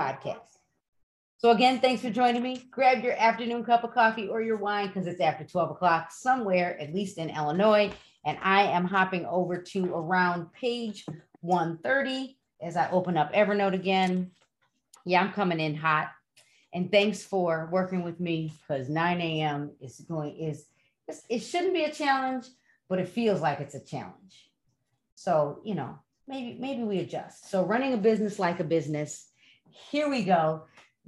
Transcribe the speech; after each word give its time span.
podcast. 0.00 0.58
So 1.38 1.50
again, 1.50 1.80
thanks 1.80 2.02
for 2.02 2.10
joining 2.10 2.42
me. 2.42 2.64
Grab 2.70 3.02
your 3.02 3.14
afternoon 3.14 3.64
cup 3.64 3.84
of 3.84 3.92
coffee 3.92 4.28
or 4.28 4.42
your 4.42 4.56
wine 4.56 4.88
because 4.88 5.06
it's 5.06 5.20
after 5.20 5.44
12 5.44 5.70
o'clock 5.70 6.12
somewhere, 6.12 6.78
at 6.80 6.94
least 6.94 7.18
in 7.18 7.30
Illinois. 7.30 7.90
And 8.26 8.36
I 8.42 8.64
am 8.64 8.84
hopping 8.84 9.24
over 9.24 9.56
to 9.56 9.94
around 9.94 10.52
page 10.52 11.06
130 11.40 12.36
as 12.60 12.76
I 12.76 12.90
open 12.90 13.16
up 13.16 13.32
Evernote 13.32 13.72
again. 13.72 14.32
Yeah, 15.06 15.22
I'm 15.22 15.32
coming 15.32 15.60
in 15.60 15.74
hot. 15.74 16.10
And 16.74 16.92
thanks 16.92 17.22
for 17.22 17.68
working 17.72 18.02
with 18.02 18.20
me 18.20 18.52
because 18.60 18.88
9 18.88 19.20
a.m. 19.20 19.72
is 19.80 20.00
going 20.00 20.36
is 20.36 20.66
it 21.28 21.40
shouldn't 21.40 21.74
be 21.74 21.84
a 21.84 21.92
challenge, 21.92 22.46
but 22.90 22.98
it 22.98 23.08
feels 23.08 23.40
like 23.40 23.60
it's 23.60 23.74
a 23.74 23.82
challenge. 23.82 24.50
So, 25.14 25.60
you 25.64 25.74
know, 25.74 25.98
maybe 26.28 26.58
maybe 26.60 26.82
we 26.82 26.98
adjust. 26.98 27.50
So 27.50 27.64
running 27.64 27.94
a 27.94 27.96
business 27.96 28.38
like 28.38 28.60
a 28.60 28.64
business 28.64 29.30
here 29.90 30.08
we 30.08 30.24
go. 30.24 30.64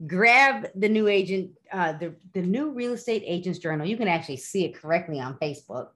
Grab 0.06 0.68
the 0.74 0.88
new 0.88 1.08
agent, 1.08 1.52
uh, 1.70 1.92
the, 1.92 2.14
the 2.32 2.42
new 2.42 2.70
real 2.70 2.94
estate 2.94 3.22
agents 3.26 3.58
journal. 3.58 3.86
You 3.86 3.96
can 3.96 4.08
actually 4.08 4.38
see 4.38 4.64
it 4.64 4.74
correctly 4.74 5.20
on 5.20 5.38
Facebook 5.38 5.88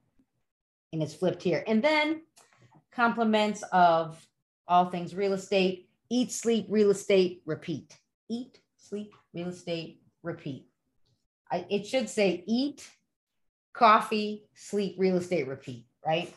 and 0.92 1.02
it's 1.02 1.14
flipped 1.14 1.42
here. 1.42 1.64
And 1.66 1.82
then 1.82 2.22
compliments 2.92 3.62
of 3.72 4.24
all 4.68 4.90
things 4.90 5.14
real 5.14 5.32
estate, 5.32 5.88
eat, 6.10 6.30
sleep, 6.30 6.66
real 6.68 6.90
estate, 6.90 7.42
repeat. 7.46 7.96
Eat, 8.28 8.60
sleep, 8.76 9.14
real 9.32 9.48
estate, 9.48 10.00
repeat. 10.22 10.66
I, 11.50 11.64
it 11.70 11.86
should 11.86 12.08
say 12.08 12.44
eat, 12.46 12.88
coffee, 13.76 14.44
sleep, 14.54 14.96
real 14.98 15.16
estate, 15.16 15.46
repeat, 15.46 15.86
right? 16.04 16.32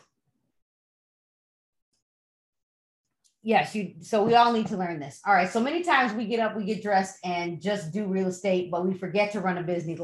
Yes, 3.42 3.74
you 3.74 3.94
so 4.02 4.22
we 4.22 4.34
all 4.34 4.52
need 4.52 4.66
to 4.66 4.76
learn 4.76 5.00
this. 5.00 5.22
All 5.26 5.32
right. 5.32 5.48
So 5.48 5.60
many 5.60 5.82
times 5.82 6.12
we 6.12 6.26
get 6.26 6.40
up, 6.40 6.54
we 6.54 6.64
get 6.64 6.82
dressed 6.82 7.18
and 7.24 7.60
just 7.60 7.90
do 7.90 8.04
real 8.04 8.28
estate, 8.28 8.70
but 8.70 8.86
we 8.86 8.92
forget 8.92 9.32
to 9.32 9.40
run 9.40 9.56
a 9.56 9.62
business 9.62 9.98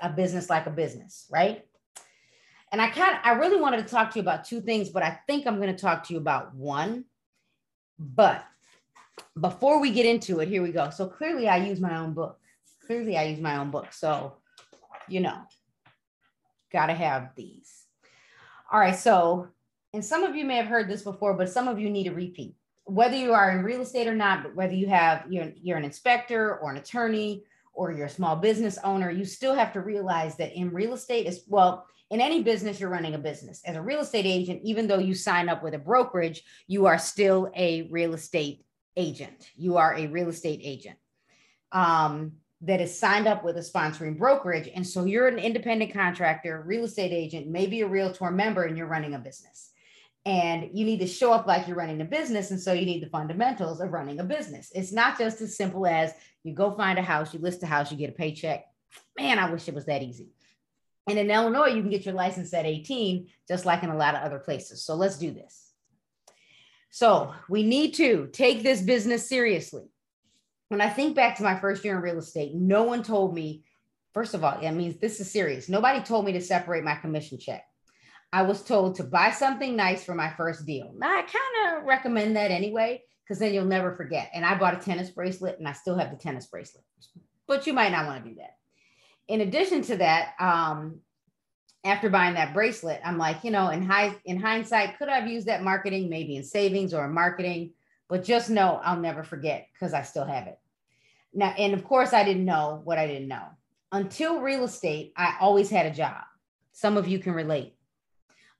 a 0.00 0.10
business 0.10 0.48
like 0.48 0.66
a 0.66 0.70
business, 0.70 1.26
right? 1.28 1.64
And 2.70 2.80
I 2.80 2.88
kind 2.90 3.14
of 3.14 3.20
I 3.24 3.32
really 3.32 3.60
wanted 3.60 3.78
to 3.78 3.92
talk 3.92 4.12
to 4.12 4.18
you 4.18 4.22
about 4.22 4.44
two 4.44 4.60
things, 4.60 4.90
but 4.90 5.02
I 5.02 5.18
think 5.26 5.46
I'm 5.46 5.56
going 5.56 5.74
to 5.74 5.80
talk 5.80 6.06
to 6.06 6.12
you 6.12 6.20
about 6.20 6.54
one. 6.54 7.04
But 7.98 8.44
before 9.40 9.80
we 9.80 9.90
get 9.90 10.06
into 10.06 10.38
it, 10.38 10.48
here 10.48 10.62
we 10.62 10.70
go. 10.70 10.90
So 10.90 11.08
clearly 11.08 11.48
I 11.48 11.56
use 11.56 11.80
my 11.80 11.96
own 11.96 12.14
book. 12.14 12.38
Clearly 12.86 13.16
I 13.16 13.24
use 13.24 13.40
my 13.40 13.56
own 13.56 13.72
book. 13.72 13.92
So, 13.92 14.34
you 15.08 15.18
know, 15.18 15.40
got 16.72 16.86
to 16.86 16.94
have 16.94 17.30
these. 17.36 17.84
All 18.70 18.80
right, 18.80 18.96
so 18.96 19.48
and 19.94 20.04
some 20.04 20.22
of 20.22 20.36
you 20.36 20.44
may 20.44 20.56
have 20.56 20.66
heard 20.66 20.88
this 20.88 21.02
before, 21.02 21.34
but 21.34 21.48
some 21.48 21.68
of 21.68 21.78
you 21.78 21.88
need 21.88 22.06
a 22.06 22.12
repeat 22.12 22.54
whether 22.88 23.16
you 23.16 23.34
are 23.34 23.50
in 23.50 23.62
real 23.62 23.82
estate 23.82 24.06
or 24.06 24.14
not, 24.14 24.42
but 24.42 24.54
whether 24.54 24.72
you 24.72 24.88
have 24.88 25.24
you're, 25.28 25.52
you're 25.62 25.76
an 25.76 25.84
inspector 25.84 26.56
or 26.56 26.70
an 26.70 26.78
attorney 26.78 27.44
or 27.74 27.92
you're 27.92 28.06
a 28.06 28.10
small 28.10 28.34
business 28.34 28.78
owner, 28.82 29.10
you 29.10 29.24
still 29.26 29.54
have 29.54 29.72
to 29.74 29.80
realize 29.80 30.36
that 30.36 30.54
in 30.54 30.72
real 30.72 30.94
estate 30.94 31.26
is 31.26 31.42
well, 31.46 31.86
in 32.10 32.22
any 32.22 32.42
business, 32.42 32.80
you're 32.80 32.88
running 32.88 33.14
a 33.14 33.18
business. 33.18 33.60
As 33.66 33.76
a 33.76 33.82
real 33.82 34.00
estate 34.00 34.24
agent, 34.24 34.62
even 34.64 34.86
though 34.86 34.98
you 34.98 35.14
sign 35.14 35.50
up 35.50 35.62
with 35.62 35.74
a 35.74 35.78
brokerage, 35.78 36.42
you 36.66 36.86
are 36.86 36.98
still 36.98 37.50
a 37.54 37.82
real 37.90 38.14
estate 38.14 38.64
agent. 38.96 39.50
You 39.54 39.76
are 39.76 39.94
a 39.94 40.06
real 40.06 40.30
estate 40.30 40.60
agent 40.64 40.96
um, 41.72 42.32
that 42.60 42.80
is 42.80 42.98
signed 42.98 43.28
up 43.28 43.44
with 43.44 43.56
a 43.56 43.60
sponsoring 43.60 44.18
brokerage. 44.18 44.68
And 44.74 44.86
so 44.86 45.04
you're 45.04 45.28
an 45.28 45.38
independent 45.38 45.92
contractor, 45.92 46.62
real 46.66 46.84
estate 46.84 47.12
agent, 47.12 47.46
maybe 47.46 47.82
a 47.82 47.86
realtor 47.86 48.30
member, 48.30 48.64
and 48.64 48.76
you're 48.76 48.86
running 48.86 49.14
a 49.14 49.18
business. 49.18 49.70
And 50.26 50.70
you 50.72 50.84
need 50.84 50.98
to 50.98 51.06
show 51.06 51.32
up 51.32 51.46
like 51.46 51.68
you're 51.68 51.76
running 51.76 52.00
a 52.00 52.04
business. 52.04 52.50
And 52.50 52.60
so 52.60 52.72
you 52.72 52.84
need 52.84 53.02
the 53.02 53.08
fundamentals 53.08 53.80
of 53.80 53.92
running 53.92 54.18
a 54.18 54.24
business. 54.24 54.72
It's 54.74 54.92
not 54.92 55.16
just 55.16 55.40
as 55.40 55.56
simple 55.56 55.86
as 55.86 56.12
you 56.42 56.54
go 56.54 56.74
find 56.74 56.98
a 56.98 57.02
house 57.02 57.32
you 57.32 57.40
list 57.40 57.62
a 57.62 57.66
house 57.66 57.90
you 57.92 57.96
get 57.96 58.10
a 58.10 58.14
paycheck. 58.14 58.64
Man 59.18 59.38
i 59.38 59.50
wish 59.50 59.68
it 59.68 59.74
was 59.74 59.86
that 59.86 60.02
easy. 60.02 60.30
And 61.08 61.18
in 61.18 61.30
illinois 61.30 61.68
you 61.68 61.80
can 61.80 61.90
get 61.90 62.04
your 62.04 62.14
license 62.14 62.52
at 62.52 62.66
18 62.66 63.28
just 63.46 63.64
like 63.64 63.82
in 63.82 63.90
a 63.90 63.96
lot 63.96 64.14
of 64.14 64.22
other 64.22 64.38
places. 64.38 64.82
So 64.82 64.94
let's 64.94 65.18
do 65.18 65.30
this. 65.30 65.72
So 66.90 67.34
we 67.48 67.62
need 67.62 67.94
to 67.94 68.28
take 68.32 68.62
this 68.62 68.82
business 68.82 69.28
seriously 69.28 69.90
when 70.68 70.80
i 70.80 70.88
think 70.88 71.14
back 71.14 71.36
to 71.36 71.42
my 71.42 71.58
first 71.58 71.84
year 71.84 71.96
in 71.96 72.02
real 72.02 72.18
estate 72.18 72.54
no 72.54 72.84
one 72.84 73.02
told 73.02 73.34
me 73.34 73.64
first 74.14 74.34
of 74.34 74.44
all 74.44 74.58
it 74.60 74.72
means 74.72 74.98
this 74.98 75.20
is 75.20 75.30
serious 75.30 75.68
nobody 75.68 76.00
told 76.00 76.24
me 76.24 76.32
to 76.32 76.40
separate 76.40 76.84
my 76.84 76.94
commission 76.94 77.38
check 77.38 77.64
I 78.32 78.42
was 78.42 78.62
told 78.62 78.96
to 78.96 79.04
buy 79.04 79.30
something 79.30 79.74
nice 79.74 80.04
for 80.04 80.14
my 80.14 80.30
first 80.30 80.66
deal. 80.66 80.92
Now, 80.96 81.08
I 81.08 81.22
kind 81.22 81.78
of 81.78 81.84
recommend 81.84 82.36
that 82.36 82.50
anyway, 82.50 83.02
because 83.24 83.38
then 83.38 83.54
you'll 83.54 83.64
never 83.64 83.96
forget. 83.96 84.30
And 84.34 84.44
I 84.44 84.58
bought 84.58 84.74
a 84.74 84.84
tennis 84.84 85.10
bracelet 85.10 85.58
and 85.58 85.66
I 85.66 85.72
still 85.72 85.96
have 85.96 86.10
the 86.10 86.16
tennis 86.16 86.46
bracelet, 86.46 86.84
but 87.46 87.66
you 87.66 87.72
might 87.72 87.92
not 87.92 88.06
want 88.06 88.24
to 88.24 88.30
do 88.30 88.36
that. 88.36 88.56
In 89.28 89.40
addition 89.40 89.82
to 89.82 89.96
that, 89.98 90.34
um, 90.38 91.00
after 91.84 92.10
buying 92.10 92.34
that 92.34 92.52
bracelet, 92.52 93.00
I'm 93.04 93.18
like, 93.18 93.44
you 93.44 93.50
know, 93.50 93.68
in 93.70 93.82
high 93.82 94.14
in 94.24 94.40
hindsight, 94.40 94.98
could 94.98 95.08
I 95.08 95.20
have 95.20 95.28
used 95.28 95.46
that 95.46 95.62
marketing 95.62 96.10
maybe 96.10 96.36
in 96.36 96.44
savings 96.44 96.92
or 96.92 97.04
in 97.04 97.12
marketing? 97.12 97.72
But 98.08 98.24
just 98.24 98.50
know 98.50 98.80
I'll 98.82 99.00
never 99.00 99.22
forget 99.22 99.68
because 99.72 99.92
I 99.92 100.02
still 100.02 100.24
have 100.24 100.46
it. 100.46 100.58
Now, 101.34 101.54
and 101.58 101.74
of 101.74 101.84
course, 101.84 102.12
I 102.12 102.24
didn't 102.24 102.44
know 102.44 102.80
what 102.84 102.98
I 102.98 103.06
didn't 103.06 103.28
know. 103.28 103.44
Until 103.92 104.40
real 104.40 104.64
estate, 104.64 105.12
I 105.16 105.36
always 105.40 105.70
had 105.70 105.86
a 105.86 105.94
job. 105.94 106.22
Some 106.72 106.96
of 106.96 107.08
you 107.08 107.18
can 107.18 107.34
relate 107.34 107.74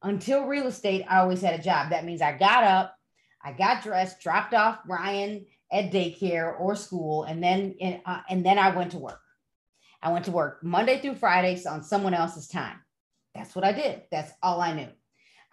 until 0.02 0.44
real 0.44 0.66
estate, 0.66 1.04
I 1.08 1.18
always 1.18 1.40
had 1.40 1.58
a 1.58 1.62
job. 1.62 1.90
That 1.90 2.04
means 2.04 2.22
I 2.22 2.36
got 2.36 2.64
up, 2.64 2.96
I 3.42 3.52
got 3.52 3.82
dressed, 3.82 4.20
dropped 4.20 4.54
off 4.54 4.78
Ryan 4.86 5.46
at 5.72 5.90
daycare 5.90 6.58
or 6.58 6.74
school, 6.76 7.24
and 7.24 7.42
then 7.42 7.74
uh, 8.06 8.20
and 8.28 8.44
then 8.44 8.58
I 8.58 8.74
went 8.74 8.92
to 8.92 8.98
work. 8.98 9.20
I 10.02 10.12
went 10.12 10.26
to 10.26 10.30
work 10.30 10.62
Monday 10.62 11.00
through 11.00 11.16
Fridays 11.16 11.66
on 11.66 11.82
someone 11.82 12.14
else's 12.14 12.48
time. 12.48 12.78
That's 13.34 13.54
what 13.54 13.64
I 13.64 13.72
did. 13.72 14.02
That's 14.10 14.32
all 14.42 14.60
I 14.60 14.72
knew. 14.72 14.88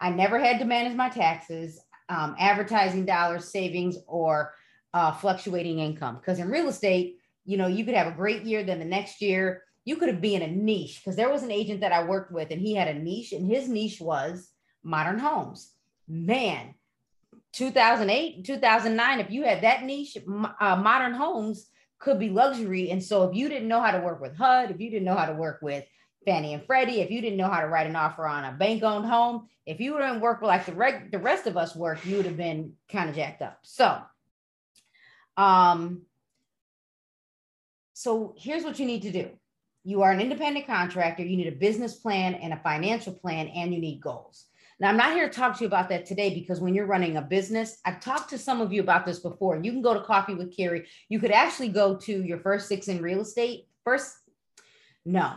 I 0.00 0.10
never 0.10 0.38
had 0.38 0.58
to 0.60 0.64
manage 0.64 0.94
my 0.94 1.08
taxes, 1.08 1.80
um, 2.08 2.36
advertising 2.38 3.04
dollars, 3.04 3.50
savings, 3.50 3.98
or 4.06 4.54
uh, 4.94 5.12
fluctuating 5.12 5.78
income. 5.78 6.16
Because 6.16 6.38
in 6.38 6.48
real 6.48 6.68
estate, 6.68 7.18
you 7.44 7.56
know, 7.56 7.66
you 7.66 7.84
could 7.84 7.94
have 7.94 8.06
a 8.06 8.16
great 8.16 8.42
year, 8.42 8.62
then 8.62 8.78
the 8.78 8.84
next 8.84 9.20
year 9.20 9.62
you 9.86 9.96
could 9.96 10.08
have 10.08 10.20
been 10.20 10.42
in 10.42 10.50
a 10.50 10.52
niche 10.52 11.00
because 11.00 11.16
there 11.16 11.30
was 11.30 11.44
an 11.44 11.52
agent 11.52 11.80
that 11.80 11.92
I 11.92 12.02
worked 12.02 12.32
with 12.32 12.50
and 12.50 12.60
he 12.60 12.74
had 12.74 12.88
a 12.88 12.98
niche 12.98 13.32
and 13.32 13.46
his 13.46 13.68
niche 13.68 14.00
was 14.00 14.50
modern 14.82 15.18
homes. 15.18 15.72
Man, 16.08 16.74
2008, 17.52 18.44
2009, 18.44 19.20
if 19.20 19.30
you 19.30 19.44
had 19.44 19.62
that 19.62 19.84
niche, 19.84 20.18
uh, 20.60 20.76
modern 20.76 21.14
homes 21.14 21.70
could 21.98 22.18
be 22.18 22.28
luxury. 22.28 22.90
And 22.90 23.02
so 23.02 23.22
if 23.24 23.34
you 23.34 23.48
didn't 23.48 23.68
know 23.68 23.80
how 23.80 23.92
to 23.92 24.00
work 24.00 24.20
with 24.20 24.36
HUD, 24.36 24.72
if 24.72 24.80
you 24.80 24.90
didn't 24.90 25.06
know 25.06 25.14
how 25.14 25.26
to 25.26 25.34
work 25.34 25.60
with 25.62 25.84
Fannie 26.26 26.54
and 26.54 26.66
Freddie, 26.66 27.00
if 27.00 27.10
you 27.10 27.20
didn't 27.20 27.38
know 27.38 27.48
how 27.48 27.60
to 27.60 27.68
write 27.68 27.86
an 27.86 27.96
offer 27.96 28.26
on 28.26 28.44
a 28.44 28.52
bank 28.52 28.82
owned 28.82 29.06
home, 29.06 29.48
if 29.64 29.80
you 29.80 29.96
didn't 29.96 30.20
work 30.20 30.42
like 30.42 30.66
the, 30.66 30.72
reg- 30.72 31.12
the 31.12 31.18
rest 31.18 31.46
of 31.46 31.56
us 31.56 31.74
work, 31.74 32.04
you 32.04 32.16
would 32.16 32.26
have 32.26 32.36
been 32.36 32.72
kind 32.90 33.08
of 33.08 33.14
jacked 33.14 33.42
up. 33.42 33.60
So, 33.62 33.98
um, 35.36 36.02
so 37.94 38.34
here's 38.36 38.64
what 38.64 38.78
you 38.78 38.86
need 38.86 39.02
to 39.02 39.12
do 39.12 39.30
you 39.84 40.02
are 40.02 40.10
an 40.10 40.20
independent 40.20 40.66
contractor, 40.66 41.22
you 41.22 41.36
need 41.36 41.46
a 41.46 41.56
business 41.56 41.94
plan 41.94 42.34
and 42.34 42.52
a 42.52 42.56
financial 42.56 43.12
plan, 43.12 43.46
and 43.46 43.72
you 43.72 43.80
need 43.80 44.00
goals. 44.00 44.46
Now, 44.80 44.88
I'm 44.88 44.96
not 44.96 45.14
here 45.14 45.28
to 45.28 45.34
talk 45.34 45.56
to 45.56 45.60
you 45.62 45.68
about 45.68 45.88
that 45.90 46.04
today 46.04 46.34
because 46.34 46.60
when 46.60 46.74
you're 46.74 46.86
running 46.86 47.16
a 47.16 47.22
business, 47.22 47.78
I've 47.84 48.00
talked 48.00 48.28
to 48.30 48.38
some 48.38 48.60
of 48.60 48.72
you 48.72 48.82
about 48.82 49.06
this 49.06 49.20
before. 49.20 49.56
You 49.56 49.70
can 49.70 49.80
go 49.80 49.94
to 49.94 50.00
Coffee 50.00 50.34
with 50.34 50.54
Carrie. 50.54 50.86
You 51.08 51.20
could 51.20 51.30
actually 51.30 51.68
go 51.68 51.96
to 51.98 52.24
your 52.24 52.40
first 52.40 52.68
six 52.68 52.88
in 52.88 53.00
real 53.00 53.20
estate. 53.20 53.68
First, 53.84 54.12
no, 55.06 55.36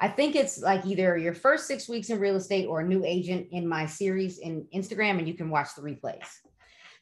I 0.00 0.08
think 0.08 0.36
it's 0.36 0.60
like 0.60 0.84
either 0.86 1.16
your 1.16 1.34
first 1.34 1.66
six 1.66 1.88
weeks 1.88 2.10
in 2.10 2.18
real 2.18 2.36
estate 2.36 2.66
or 2.66 2.80
a 2.80 2.86
new 2.86 3.04
agent 3.04 3.48
in 3.52 3.66
my 3.66 3.86
series 3.86 4.38
in 4.38 4.66
Instagram, 4.74 5.18
and 5.18 5.28
you 5.28 5.34
can 5.34 5.50
watch 5.50 5.74
the 5.76 5.82
replays. 5.82 6.26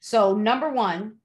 So, 0.01 0.37
number 0.37 0.71
one, 0.71 1.17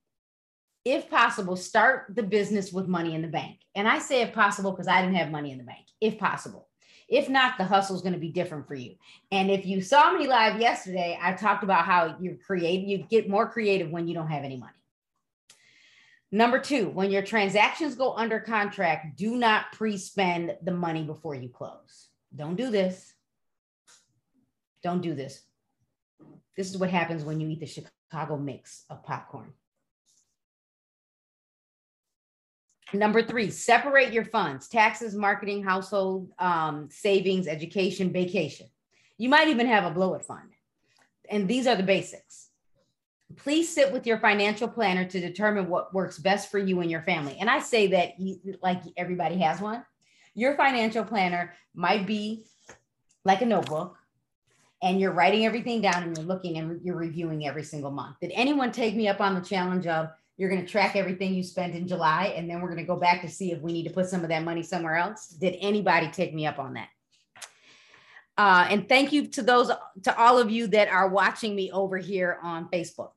if 0.86 1.10
possible, 1.10 1.56
start 1.56 2.06
the 2.16 2.24
business 2.24 2.72
with 2.72 2.88
money 2.88 3.16
in 3.16 3.22
the 3.22 3.28
bank. 3.28 3.58
And 3.76 3.88
I 3.88 4.00
say 4.00 4.22
if 4.22 4.34
possible 4.34 4.72
because 4.72 4.88
I 4.88 5.02
didn't 5.02 5.18
have 5.18 5.32
money 5.32 5.52
in 5.52 5.58
the 5.58 5.64
bank, 5.64 5.86
if 6.00 6.18
possible. 6.18 6.70
If 7.10 7.30
not, 7.30 7.58
the 7.58 7.64
hustle 7.64 7.96
is 7.96 8.02
going 8.02 8.14
to 8.14 8.20
be 8.20 8.32
different 8.32 8.68
for 8.68 8.76
you. 8.76 8.96
And 9.32 9.50
if 9.50 9.66
you 9.66 9.82
saw 9.82 10.14
me 10.14 10.28
live 10.28 10.60
yesterday, 10.60 11.18
I 11.22 11.34
talked 11.34 11.64
about 11.64 11.86
how 11.86 12.18
you're 12.20 12.36
creative, 12.36 12.88
you 12.88 12.98
get 13.10 13.30
more 13.30 13.50
creative 13.50 13.90
when 13.90 14.08
you 14.08 14.14
don't 14.14 14.30
have 14.30 14.44
any 14.44 14.58
money. 14.58 14.77
Number 16.32 16.60
two, 16.60 16.90
when 16.90 17.10
your 17.10 17.22
transactions 17.22 17.96
go 17.96 18.14
under 18.14 18.40
contract, 18.40 19.18
do 19.18 19.38
not 19.38 19.72
pre 19.72 19.98
spend 19.98 20.58
the 20.62 20.72
money 20.72 21.04
before 21.04 21.36
you 21.36 21.48
close. 21.50 22.10
Don't 22.36 22.56
do 22.56 22.70
this. 22.70 23.14
Don't 24.84 25.02
do 25.02 25.16
this. 25.16 25.42
This 26.58 26.70
is 26.70 26.78
what 26.78 26.90
happens 26.90 27.24
when 27.24 27.40
you 27.40 27.48
eat 27.50 27.62
the 27.62 27.66
Chicago 27.66 28.38
mix 28.38 28.84
of 28.90 29.04
popcorn. 29.04 29.54
Number 32.94 33.22
three, 33.22 33.50
separate 33.50 34.14
your 34.14 34.26
funds 34.26 34.68
taxes, 34.68 35.14
marketing, 35.14 35.64
household 35.64 36.32
um, 36.40 36.90
savings, 36.90 37.48
education, 37.48 38.12
vacation. 38.12 38.68
You 39.18 39.30
might 39.30 39.50
even 39.50 39.68
have 39.68 39.84
a 39.84 39.92
blow 39.92 40.14
it 40.14 40.24
fund. 40.24 40.54
and 41.30 41.48
these 41.48 41.68
are 41.68 41.76
the 41.76 41.84
basics. 41.84 42.47
Please 43.38 43.74
sit 43.74 43.92
with 43.92 44.06
your 44.06 44.18
financial 44.20 44.68
planner 44.68 45.06
to 45.06 45.20
determine 45.20 45.70
what 45.70 45.94
works 45.94 46.18
best 46.18 46.52
for 46.52 46.60
you 46.60 46.82
and 46.82 46.92
your 46.92 47.04
family. 47.04 47.38
And 47.40 47.50
I 47.50 47.60
say 47.60 47.88
that 47.88 48.20
you, 48.20 48.40
like 48.62 48.82
everybody 48.98 49.38
has 49.38 49.62
one. 49.62 49.86
Your 50.34 50.56
financial 50.56 51.04
planner 51.04 51.54
might 51.74 52.06
be 52.06 52.46
like 53.24 53.42
a 53.42 53.46
notebook 53.46 53.98
and 54.82 55.00
you're 55.00 55.12
writing 55.12 55.46
everything 55.46 55.82
down 55.82 56.04
and 56.04 56.16
you're 56.18 56.26
looking 56.26 56.58
and 56.58 56.80
you're 56.84 56.96
reviewing 56.96 57.48
every 57.48 57.64
single 57.64 57.92
month. 57.92 58.18
Did 58.22 58.32
anyone 58.34 58.72
take 58.72 58.96
me 58.96 59.08
up 59.08 59.22
on 59.22 59.36
the 59.36 59.42
challenge 59.42 59.88
of 59.88 60.10
you're 60.38 60.50
going 60.50 60.64
to 60.64 60.72
track 60.72 60.96
everything 60.96 61.34
you 61.34 61.44
spent 61.44 61.76
in 61.76 61.88
July 61.88 62.34
and 62.36 62.50
then 62.50 62.62
we're 62.62 62.70
going 62.70 62.78
to 62.78 62.84
go 62.84 62.96
back 62.96 63.22
to 63.22 63.30
see 63.30 63.52
if 63.52 63.60
we 63.62 63.74
need 63.74 63.88
to 63.88 63.94
put 63.94 64.08
some 64.08 64.22
of 64.22 64.30
that 64.30 64.44
money 64.44 64.62
somewhere 64.62 64.96
else? 64.96 65.28
Did 65.28 65.56
anybody 65.60 66.10
take 66.10 66.34
me 66.34 66.46
up 66.46 66.60
on 66.60 66.74
that? 66.74 66.90
Uh, 68.38 68.68
and 68.70 68.88
thank 68.88 69.12
you 69.12 69.28
to 69.28 69.42
those, 69.42 69.72
to 70.04 70.18
all 70.18 70.38
of 70.38 70.52
you 70.52 70.68
that 70.68 70.90
are 70.90 71.10
watching 71.10 71.56
me 71.56 71.72
over 71.72 71.98
here 71.98 72.38
on 72.44 72.70
Facebook. 72.70 73.12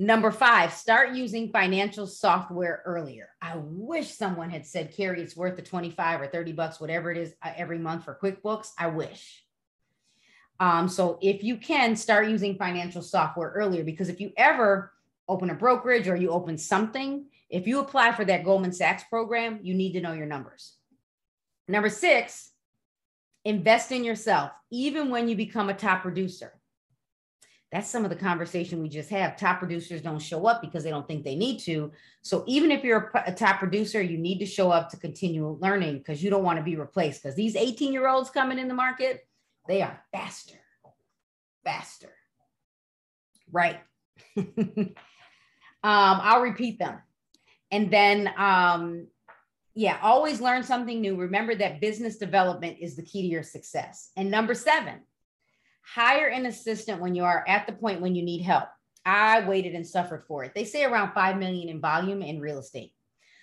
Number 0.00 0.30
five, 0.30 0.72
start 0.72 1.14
using 1.14 1.50
financial 1.50 2.06
software 2.06 2.82
earlier. 2.84 3.30
I 3.42 3.56
wish 3.56 4.12
someone 4.12 4.48
had 4.48 4.64
said, 4.64 4.92
Carrie, 4.92 5.22
it's 5.22 5.36
worth 5.36 5.56
the 5.56 5.62
25 5.62 6.20
or 6.20 6.26
30 6.28 6.52
bucks, 6.52 6.80
whatever 6.80 7.10
it 7.10 7.18
is, 7.18 7.34
uh, 7.42 7.50
every 7.56 7.78
month 7.78 8.04
for 8.04 8.16
QuickBooks. 8.22 8.70
I 8.78 8.86
wish. 8.88 9.44
Um, 10.60 10.88
so 10.88 11.18
if 11.20 11.42
you 11.42 11.56
can 11.56 11.96
start 11.96 12.28
using 12.28 12.56
financial 12.56 13.02
software 13.02 13.50
earlier, 13.50 13.82
because 13.82 14.08
if 14.08 14.20
you 14.20 14.32
ever 14.36 14.92
open 15.28 15.50
a 15.50 15.54
brokerage 15.54 16.06
or 16.06 16.14
you 16.14 16.30
open 16.30 16.58
something, 16.58 17.26
if 17.50 17.66
you 17.66 17.80
apply 17.80 18.12
for 18.12 18.24
that 18.24 18.44
Goldman 18.44 18.72
Sachs 18.72 19.02
program, 19.04 19.58
you 19.62 19.74
need 19.74 19.92
to 19.92 20.00
know 20.00 20.12
your 20.12 20.26
numbers. 20.26 20.74
Number 21.66 21.88
six, 21.88 22.50
invest 23.44 23.90
in 23.90 24.04
yourself, 24.04 24.52
even 24.70 25.10
when 25.10 25.28
you 25.28 25.34
become 25.34 25.68
a 25.68 25.74
top 25.74 26.02
producer. 26.02 26.52
That's 27.70 27.90
some 27.90 28.04
of 28.04 28.10
the 28.10 28.16
conversation 28.16 28.80
we 28.80 28.88
just 28.88 29.10
have. 29.10 29.36
Top 29.36 29.58
producers 29.58 30.00
don't 30.00 30.20
show 30.20 30.46
up 30.46 30.62
because 30.62 30.84
they 30.84 30.90
don't 30.90 31.06
think 31.06 31.22
they 31.22 31.34
need 31.34 31.58
to. 31.60 31.92
So 32.22 32.42
even 32.46 32.70
if 32.70 32.82
you're 32.82 33.10
a, 33.14 33.24
a 33.30 33.34
top 33.34 33.58
producer, 33.58 34.00
you 34.00 34.16
need 34.16 34.38
to 34.38 34.46
show 34.46 34.70
up 34.70 34.88
to 34.90 34.96
continue 34.96 35.58
learning 35.60 35.98
because 35.98 36.22
you 36.22 36.30
don't 36.30 36.44
want 36.44 36.58
to 36.58 36.64
be 36.64 36.76
replaced. 36.76 37.22
Because 37.22 37.36
these 37.36 37.56
18 37.56 37.92
year 37.92 38.08
olds 38.08 38.30
coming 38.30 38.58
in 38.58 38.68
the 38.68 38.74
market, 38.74 39.26
they 39.66 39.82
are 39.82 40.02
faster, 40.12 40.58
faster. 41.62 42.12
Right. 43.52 43.80
um, 44.36 44.94
I'll 45.82 46.40
repeat 46.40 46.78
them. 46.78 46.98
And 47.70 47.90
then 47.90 48.32
um, 48.38 49.08
yeah, 49.78 49.98
always 50.02 50.40
learn 50.40 50.64
something 50.64 51.00
new. 51.00 51.14
Remember 51.14 51.54
that 51.54 51.80
business 51.80 52.16
development 52.16 52.78
is 52.80 52.96
the 52.96 53.02
key 53.02 53.22
to 53.22 53.28
your 53.28 53.44
success. 53.44 54.10
And 54.16 54.28
number 54.28 54.52
seven, 54.52 55.02
hire 55.94 56.26
an 56.26 56.46
assistant 56.46 57.00
when 57.00 57.14
you 57.14 57.24
are 57.24 57.44
at 57.48 57.66
the 57.66 57.72
point 57.72 58.00
when 58.00 58.14
you 58.14 58.22
need 58.22 58.42
help. 58.42 58.68
I 59.04 59.46
waited 59.48 59.74
and 59.74 59.86
suffered 59.86 60.24
for 60.28 60.44
it. 60.44 60.52
They 60.54 60.64
say 60.64 60.84
around 60.84 61.12
5 61.12 61.38
million 61.38 61.68
in 61.68 61.80
volume 61.80 62.22
in 62.22 62.40
real 62.40 62.58
estate. 62.58 62.92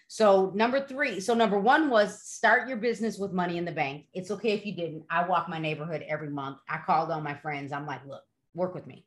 So 0.07 0.51
number 0.53 0.85
three, 0.85 1.19
so 1.19 1.33
number 1.33 1.59
one 1.59 1.89
was 1.89 2.21
start 2.21 2.67
your 2.67 2.77
business 2.77 3.17
with 3.17 3.31
money 3.31 3.57
in 3.57 3.65
the 3.65 3.71
bank. 3.71 4.05
It's 4.13 4.29
okay 4.29 4.51
if 4.51 4.65
you 4.65 4.75
didn't. 4.75 5.05
I 5.09 5.27
walk 5.27 5.49
my 5.49 5.57
neighborhood 5.57 6.05
every 6.07 6.29
month. 6.29 6.57
I 6.69 6.77
called 6.85 7.09
all 7.09 7.21
my 7.21 7.33
friends. 7.33 7.71
I'm 7.71 7.87
like, 7.87 8.05
look, 8.05 8.21
work 8.53 8.75
with 8.75 8.85
me. 8.85 9.05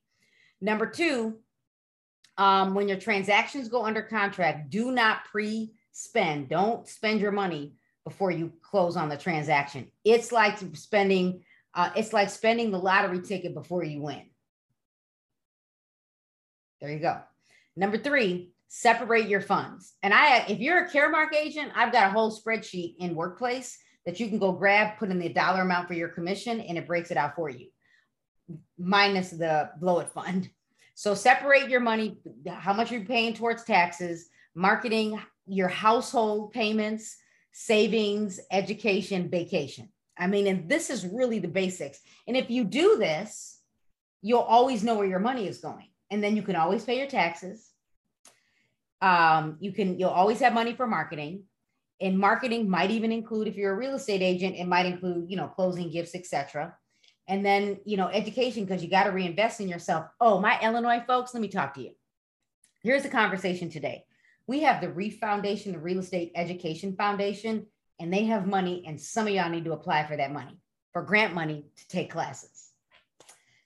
Number 0.61 0.87
two, 0.87 1.39
um, 2.37 2.75
when 2.75 2.89
your 2.89 2.99
transactions 2.99 3.69
go 3.69 3.85
under 3.85 4.03
contract, 4.03 4.71
do 4.71 4.91
not 4.91 5.25
pre 5.31 5.73
spend. 5.93 6.49
Don't 6.49 6.89
spend 6.89 7.21
your 7.21 7.33
money 7.33 7.75
before 8.03 8.33
you 8.33 8.53
close 8.63 8.97
on 8.97 9.09
the 9.09 9.17
transaction. 9.17 9.91
It's 10.05 10.33
like 10.33 10.59
spending 10.75 11.43
uh, 11.75 11.91
it's 11.97 12.13
like 12.13 12.31
spending 12.31 12.71
the 12.71 12.79
lottery 12.79 13.21
ticket 13.21 13.55
before 13.55 13.85
you 13.85 14.03
win. 14.03 14.23
There 16.81 16.91
you 16.91 16.99
go. 16.99 17.21
Number 17.77 17.99
three, 17.99 18.51
separate 18.69 19.29
your 19.29 19.41
funds. 19.41 19.95
And 20.03 20.15
I, 20.15 20.45
if 20.49 20.59
you're 20.59 20.85
a 20.85 20.91
Caremark 20.91 21.35
agent, 21.35 21.73
I've 21.75 21.93
got 21.93 22.09
a 22.09 22.11
whole 22.11 22.31
spreadsheet 22.31 22.97
in 22.99 23.15
Workplace 23.15 23.79
that 24.07 24.21
you 24.21 24.29
can 24.29 24.39
go 24.39 24.53
grab, 24.53 24.99
put 24.99 25.11
in 25.11 25.19
the 25.19 25.29
dollar 25.29 25.63
amount 25.63 25.89
for 25.89 25.95
your 25.95 26.09
commission, 26.09 26.61
and 26.61 26.79
it 26.79 26.87
breaks 26.87 27.11
it 27.11 27.17
out 27.17 27.35
for 27.35 27.51
you, 27.51 27.67
minus 28.79 29.31
the 29.31 29.71
blow 29.81 30.01
it 30.01 30.09
fund. 30.11 30.51
So 30.95 31.15
separate 31.15 31.69
your 31.69 31.79
money, 31.79 32.19
how 32.49 32.73
much 32.73 32.91
you're 32.91 33.05
paying 33.05 33.33
towards 33.33 33.63
taxes, 33.63 34.31
marketing, 34.57 35.21
your 35.47 35.69
household 35.69 36.53
payments, 36.53 37.17
savings, 37.53 38.41
education, 38.51 39.31
vacation. 39.31 39.91
I 40.19 40.27
mean, 40.27 40.47
and 40.47 40.69
this 40.69 40.91
is 40.91 41.07
really 41.07 41.39
the 41.39 41.49
basics. 41.49 42.01
And 42.27 42.37
if 42.37 42.51
you 42.51 42.65
do 42.65 42.97
this, 42.99 43.61
you'll 44.21 44.41
always 44.41 44.83
know 44.83 44.97
where 44.97 45.07
your 45.07 45.21
money 45.21 45.47
is 45.47 45.59
going. 45.59 45.89
And 46.11 46.23
then 46.23 46.37
you 46.37 46.43
can 46.43 46.57
always 46.57 46.85
pay 46.85 46.99
your 46.99 47.07
taxes. 47.07 47.71
Um, 49.01 49.59
you 49.61 49.73
can, 49.73 49.99
you'll 49.99 50.11
always 50.11 50.41
have 50.41 50.53
money 50.53 50.75
for 50.75 50.87
marketing. 50.87 51.45
And 52.01 52.19
marketing 52.19 52.69
might 52.69 52.91
even 52.91 53.13
include, 53.13 53.49
if 53.49 53.57
you're 53.57 53.73
a 53.73 53.77
real 53.77 53.95
estate 53.95 54.23
agent, 54.23 54.57
it 54.57 54.67
might 54.67 54.87
include, 54.87 55.31
you 55.31 55.37
know, 55.37 55.49
closing 55.49 55.91
gifts, 55.91 56.15
etc. 56.15 56.75
And 57.27 57.45
then, 57.45 57.79
you 57.85 57.97
know, 57.97 58.09
education, 58.09 58.65
because 58.65 58.83
you 58.83 58.91
got 58.91 59.05
to 59.05 59.11
reinvest 59.11 59.61
in 59.61 59.69
yourself. 59.69 60.07
Oh, 60.21 60.41
my 60.41 60.59
Illinois 60.63 61.03
folks, 61.07 61.35
let 61.35 61.41
me 61.41 61.49
talk 61.49 61.75
to 61.75 61.83
you. 61.83 61.91
Here's 62.83 63.03
the 63.03 63.09
conversation 63.09 63.69
today. 63.69 64.05
We 64.47 64.61
have 64.61 64.81
the 64.81 64.91
Reef 64.91 65.19
Foundation, 65.19 65.73
the 65.73 65.79
Real 65.79 65.99
Estate 65.99 66.33
Education 66.35 66.97
Foundation, 66.97 67.67
and 68.01 68.13
they 68.13 68.25
have 68.25 68.47
money, 68.47 68.85
and 68.87 69.01
some 69.01 69.27
of 69.27 69.33
y'all 69.33 69.51
need 69.51 69.65
to 69.65 69.73
apply 69.73 70.07
for 70.07 70.17
that 70.17 70.33
money, 70.33 70.61
for 70.93 71.03
grant 71.03 71.35
money 71.35 71.65
to 71.77 71.89
take 71.89 72.11
classes. 72.11 72.71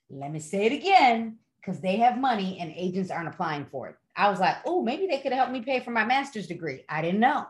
Let 0.09 0.31
me 0.31 0.39
say 0.39 0.65
it 0.65 0.73
again, 0.73 1.37
because 1.59 1.79
they 1.79 1.97
have 1.97 2.17
money 2.17 2.59
and 2.59 2.73
agents 2.75 3.11
aren't 3.11 3.29
applying 3.29 3.65
for 3.65 3.89
it. 3.89 3.95
I 4.15 4.29
was 4.29 4.39
like, 4.39 4.57
oh, 4.65 4.83
maybe 4.83 5.07
they 5.07 5.19
could 5.19 5.33
help 5.33 5.49
me 5.49 5.61
pay 5.61 5.79
for 5.79 5.91
my 5.91 6.05
master's 6.05 6.47
degree. 6.47 6.83
I 6.87 7.01
didn't 7.01 7.19
know. 7.19 7.45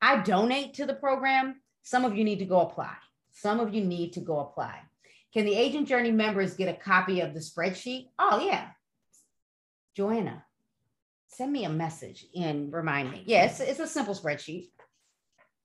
I 0.00 0.22
donate 0.22 0.74
to 0.74 0.86
the 0.86 0.94
program. 0.94 1.60
Some 1.82 2.04
of 2.04 2.16
you 2.16 2.24
need 2.24 2.38
to 2.38 2.44
go 2.44 2.60
apply. 2.60 2.94
Some 3.32 3.60
of 3.60 3.74
you 3.74 3.84
need 3.84 4.12
to 4.14 4.20
go 4.20 4.40
apply. 4.40 4.80
Can 5.32 5.44
the 5.44 5.54
Agent 5.54 5.88
Journey 5.88 6.10
members 6.10 6.54
get 6.54 6.68
a 6.68 6.78
copy 6.78 7.20
of 7.20 7.34
the 7.34 7.40
spreadsheet? 7.40 8.08
Oh, 8.18 8.44
yeah. 8.44 8.68
Joanna, 9.96 10.44
send 11.28 11.52
me 11.52 11.64
a 11.64 11.70
message 11.70 12.26
and 12.34 12.72
remind 12.72 13.10
me. 13.10 13.22
Yes, 13.26 13.58
yeah, 13.58 13.66
it's, 13.66 13.80
it's 13.80 13.80
a 13.80 13.92
simple 13.92 14.14
spreadsheet. 14.14 14.68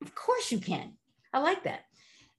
Of 0.02 0.14
course 0.16 0.52
you 0.52 0.60
can. 0.60 0.94
I 1.34 1.40
like 1.40 1.64
that. 1.64 1.86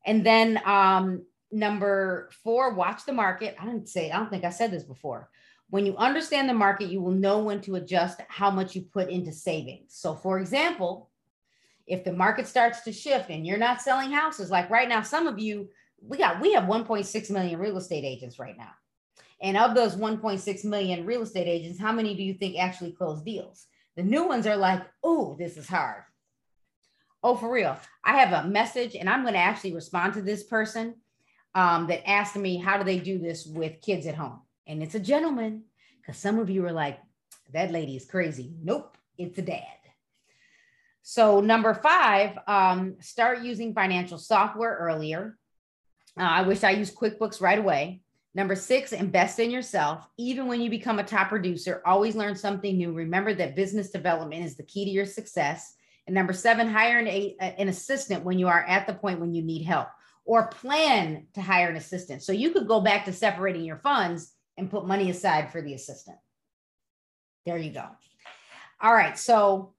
And 0.07 0.25
then 0.25 0.61
um, 0.65 1.25
number 1.51 2.31
four, 2.43 2.75
watch 2.75 3.05
the 3.05 3.13
market. 3.13 3.57
I 3.61 3.67
didn't 3.67 3.89
say, 3.89 4.11
I 4.11 4.19
don't 4.19 4.31
think 4.31 4.45
I 4.45 4.51
said 4.51 4.71
this 4.71 4.85
before. 4.85 5.29
When 5.71 5.85
you 5.85 5.97
understand 5.97 6.49
the 6.49 6.55
market, 6.55 6.89
you 6.89 7.03
will 7.03 7.13
know 7.13 7.41
when 7.41 7.61
to 7.63 7.77
adjust 7.77 8.21
how 8.29 8.51
much 8.51 8.75
you 8.75 8.83
put 8.83 9.11
into 9.11 9.33
savings. 9.33 9.95
So, 9.95 10.15
for 10.15 10.39
example, 10.39 11.11
if 11.87 12.05
the 12.05 12.13
market 12.13 12.47
starts 12.47 12.81
to 12.83 12.93
shift 12.93 13.29
and 13.29 13.47
you're 13.47 13.59
not 13.59 13.83
selling 13.83 14.11
houses, 14.11 14.51
like 14.51 14.71
right 14.71 14.89
now, 14.89 15.03
some 15.03 15.27
of 15.27 15.39
you, 15.39 15.69
we 16.01 16.17
got, 16.17 16.41
we 16.41 16.53
have 16.55 16.65
1.6 16.65 17.31
million 17.31 17.59
real 17.59 17.77
estate 17.77 18.05
agents 18.05 18.39
right 18.39 18.57
now. 18.57 18.71
And 19.41 19.57
of 19.57 19.75
those 19.75 19.95
1.6 19.95 20.65
million 20.65 21.07
real 21.07 21.23
estate 21.23 21.47
agents, 21.47 21.79
how 21.79 21.93
many 21.93 22.15
do 22.15 22.23
you 22.23 22.35
think 22.35 22.59
actually 22.59 22.93
close 22.93 23.23
deals? 23.23 23.67
The 23.97 24.03
new 24.03 24.27
ones 24.27 24.47
are 24.47 24.57
like, 24.57 24.83
oh, 25.03 25.37
this 25.39 25.57
is 25.57 25.69
hard. 25.69 26.03
Oh, 27.23 27.37
for 27.37 27.51
real. 27.51 27.77
I 28.05 28.19
have 28.19 28.45
a 28.45 28.49
message 28.49 28.95
and 28.95 29.09
I'm 29.09 29.23
going 29.23 29.35
to 29.35 29.41
actually 29.41 29.75
respond 29.75 30.15
to 30.15 30.23
this 30.23 30.45
person 30.45 30.95
um, 31.55 31.87
that 31.89 32.09
asked 32.09 32.37
me, 32.37 32.59
how 32.59 32.79
do 32.79 32.85
they 32.85 32.99
do 32.99 33.19
this 33.19 33.47
with 33.47 33.81
kids 33.83 34.07
at 34.07 34.15
home? 34.15 34.41
And 34.67 34.83
it's 34.83 34.95
a 34.95 35.01
gentleman 35.01 35.65
because 36.01 36.17
some 36.17 36.39
of 36.39 36.49
you 36.49 36.65
are 36.67 36.73
like, 36.73 37.01
that 37.53 37.73
lady 37.73 37.97
is 37.97 38.05
crazy. 38.05 38.53
Nope, 38.63 38.97
it's 39.17 39.39
a 39.39 39.43
dad. 39.43 39.65
So, 41.03 41.41
number 41.41 41.73
five, 41.73 42.39
um, 42.47 42.97
start 43.01 43.41
using 43.41 43.73
financial 43.73 44.19
software 44.19 44.77
earlier. 44.79 45.39
Uh, 46.19 46.25
I 46.25 46.43
wish 46.43 46.63
I 46.63 46.73
used 46.73 46.95
QuickBooks 46.95 47.41
right 47.41 47.59
away. 47.59 48.03
Number 48.35 48.55
six, 48.55 48.93
invest 48.93 49.39
in 49.39 49.51
yourself. 49.51 50.07
Even 50.19 50.47
when 50.47 50.61
you 50.61 50.69
become 50.69 50.99
a 50.99 51.05
top 51.05 51.31
producer, 51.31 51.81
always 51.87 52.15
learn 52.15 52.37
something 52.37 52.77
new. 52.77 52.93
Remember 52.93 53.33
that 53.33 53.57
business 53.57 53.91
development 53.91 54.45
is 54.45 54.57
the 54.57 54.65
key 54.65 54.85
to 54.85 54.91
your 54.91 55.07
success. 55.07 55.77
And 56.09 56.15
number 56.15 56.33
seven, 56.33 56.69
hire 56.69 56.99
an, 56.99 57.07
a, 57.07 57.37
an 57.39 57.69
assistant 57.69 58.25
when 58.25 58.39
you 58.39 58.49
are 58.49 58.65
at 58.65 58.87
the 58.87 58.95
point 58.95 59.21
when 59.21 59.35
you 59.35 59.43
need 59.43 59.63
help 59.63 59.89
or 60.25 60.49
plan 60.49 61.27
to 61.35 61.43
hire 61.43 61.69
an 61.69 61.77
assistant. 61.77 62.23
So 62.23 62.33
you 62.33 62.51
could 62.51 62.67
go 62.67 62.81
back 62.81 63.05
to 63.05 63.13
separating 63.13 63.63
your 63.63 63.77
funds 63.77 64.33
and 64.57 64.71
put 64.71 64.87
money 64.87 65.11
aside 65.11 65.53
for 65.53 65.61
the 65.61 65.75
assistant. 65.75 66.17
There 67.45 67.59
you 67.59 67.73
go. 67.73 67.85
All 68.81 68.95
right. 68.95 69.19
So, 69.19 69.75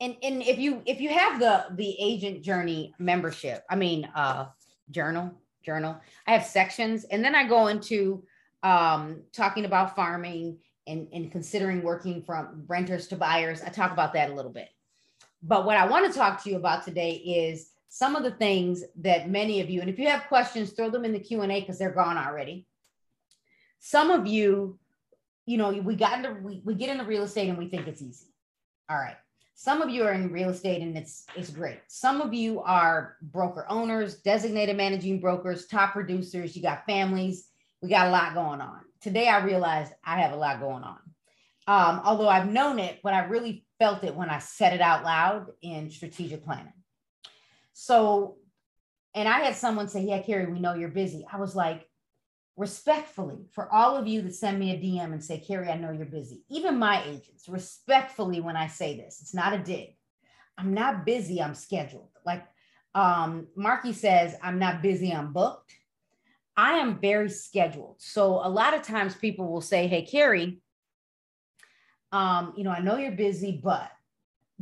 and, 0.00 0.14
and 0.22 0.40
if 0.40 0.60
you 0.60 0.82
if 0.86 1.00
you 1.00 1.08
have 1.08 1.40
the 1.40 1.66
the 1.74 1.96
agent 1.98 2.42
journey 2.42 2.94
membership, 3.00 3.64
I 3.68 3.74
mean 3.74 4.04
uh 4.14 4.46
journal, 4.92 5.32
journal. 5.64 6.00
I 6.28 6.32
have 6.32 6.44
sections, 6.46 7.02
and 7.04 7.24
then 7.24 7.34
I 7.34 7.48
go 7.48 7.66
into 7.66 8.22
um, 8.62 9.22
talking 9.32 9.64
about 9.64 9.96
farming 9.96 10.58
and, 10.86 11.08
and 11.12 11.32
considering 11.32 11.82
working 11.82 12.22
from 12.22 12.64
renters 12.68 13.08
to 13.08 13.16
buyers. 13.16 13.62
I 13.62 13.70
talk 13.70 13.90
about 13.90 14.12
that 14.12 14.30
a 14.30 14.34
little 14.34 14.52
bit. 14.52 14.68
But 15.46 15.66
what 15.66 15.76
I 15.76 15.86
want 15.86 16.10
to 16.10 16.18
talk 16.18 16.42
to 16.42 16.50
you 16.50 16.56
about 16.56 16.84
today 16.84 17.12
is 17.12 17.70
some 17.88 18.16
of 18.16 18.22
the 18.22 18.30
things 18.30 18.82
that 18.96 19.28
many 19.28 19.60
of 19.60 19.68
you, 19.68 19.82
and 19.82 19.90
if 19.90 19.98
you 19.98 20.08
have 20.08 20.26
questions, 20.26 20.72
throw 20.72 20.88
them 20.88 21.04
in 21.04 21.12
the 21.12 21.18
Q&A 21.18 21.60
because 21.60 21.78
they're 21.78 21.92
gone 21.92 22.16
already. 22.16 22.66
some 23.78 24.10
of 24.10 24.26
you, 24.26 24.78
you 25.44 25.58
know, 25.58 25.70
we 25.70 25.94
got 25.94 26.16
into 26.16 26.40
we, 26.40 26.62
we 26.64 26.74
get 26.74 26.88
into 26.88 27.04
real 27.04 27.24
estate 27.24 27.50
and 27.50 27.58
we 27.58 27.68
think 27.68 27.86
it's 27.86 28.00
easy. 28.00 28.32
All 28.88 28.96
right. 28.96 29.16
Some 29.54 29.82
of 29.82 29.90
you 29.90 30.04
are 30.04 30.12
in 30.12 30.32
real 30.32 30.48
estate 30.48 30.80
and 30.80 30.96
it's 30.96 31.26
it's 31.36 31.50
great. 31.50 31.80
Some 31.88 32.22
of 32.22 32.32
you 32.32 32.60
are 32.60 33.16
broker 33.20 33.66
owners, 33.68 34.16
designated 34.16 34.76
managing 34.78 35.20
brokers, 35.20 35.66
top 35.66 35.92
producers, 35.92 36.56
you 36.56 36.62
got 36.62 36.86
families. 36.86 37.48
We 37.82 37.90
got 37.90 38.08
a 38.08 38.10
lot 38.10 38.32
going 38.32 38.62
on. 38.62 38.80
Today 39.02 39.28
I 39.28 39.44
realized 39.44 39.92
I 40.02 40.20
have 40.20 40.32
a 40.32 40.36
lot 40.36 40.60
going 40.60 40.82
on. 40.82 40.98
Um, 41.66 42.00
although 42.04 42.28
I've 42.28 42.50
known 42.50 42.78
it, 42.78 43.00
but 43.02 43.12
I 43.12 43.24
really 43.26 43.63
felt 43.78 44.04
it 44.04 44.14
when 44.14 44.30
I 44.30 44.38
said 44.38 44.72
it 44.72 44.80
out 44.80 45.04
loud 45.04 45.46
in 45.62 45.90
strategic 45.90 46.44
planning. 46.44 46.72
So, 47.72 48.36
and 49.14 49.28
I 49.28 49.40
had 49.40 49.56
someone 49.56 49.88
say, 49.88 50.02
Yeah, 50.02 50.22
Carrie, 50.22 50.52
we 50.52 50.60
know 50.60 50.74
you're 50.74 50.88
busy. 50.88 51.26
I 51.30 51.38
was 51.38 51.54
like, 51.56 51.88
respectfully, 52.56 53.46
for 53.52 53.72
all 53.72 53.96
of 53.96 54.06
you 54.06 54.22
that 54.22 54.34
send 54.34 54.58
me 54.58 54.70
a 54.72 54.78
DM 54.78 55.12
and 55.12 55.22
say, 55.22 55.38
Carrie, 55.38 55.68
I 55.68 55.76
know 55.76 55.90
you're 55.90 56.06
busy, 56.06 56.44
even 56.48 56.78
my 56.78 57.02
agents, 57.04 57.48
respectfully, 57.48 58.40
when 58.40 58.56
I 58.56 58.68
say 58.68 58.96
this, 58.96 59.20
it's 59.20 59.34
not 59.34 59.52
a 59.52 59.58
dig. 59.58 59.96
I'm 60.56 60.72
not 60.72 61.04
busy, 61.04 61.42
I'm 61.42 61.54
scheduled. 61.54 62.10
Like 62.24 62.44
um, 62.94 63.48
Marky 63.56 63.92
says, 63.92 64.36
I'm 64.42 64.58
not 64.58 64.82
busy, 64.82 65.12
I'm 65.12 65.32
booked. 65.32 65.72
I 66.56 66.74
am 66.74 67.00
very 67.00 67.28
scheduled. 67.28 67.96
So 67.98 68.34
a 68.34 68.48
lot 68.48 68.74
of 68.74 68.82
times 68.82 69.16
people 69.16 69.50
will 69.50 69.60
say, 69.60 69.88
Hey, 69.88 70.02
Carrie, 70.02 70.60
um, 72.14 72.54
you 72.56 72.64
know, 72.64 72.70
I 72.70 72.80
know 72.80 72.96
you're 72.96 73.12
busy, 73.12 73.60
but 73.62 73.90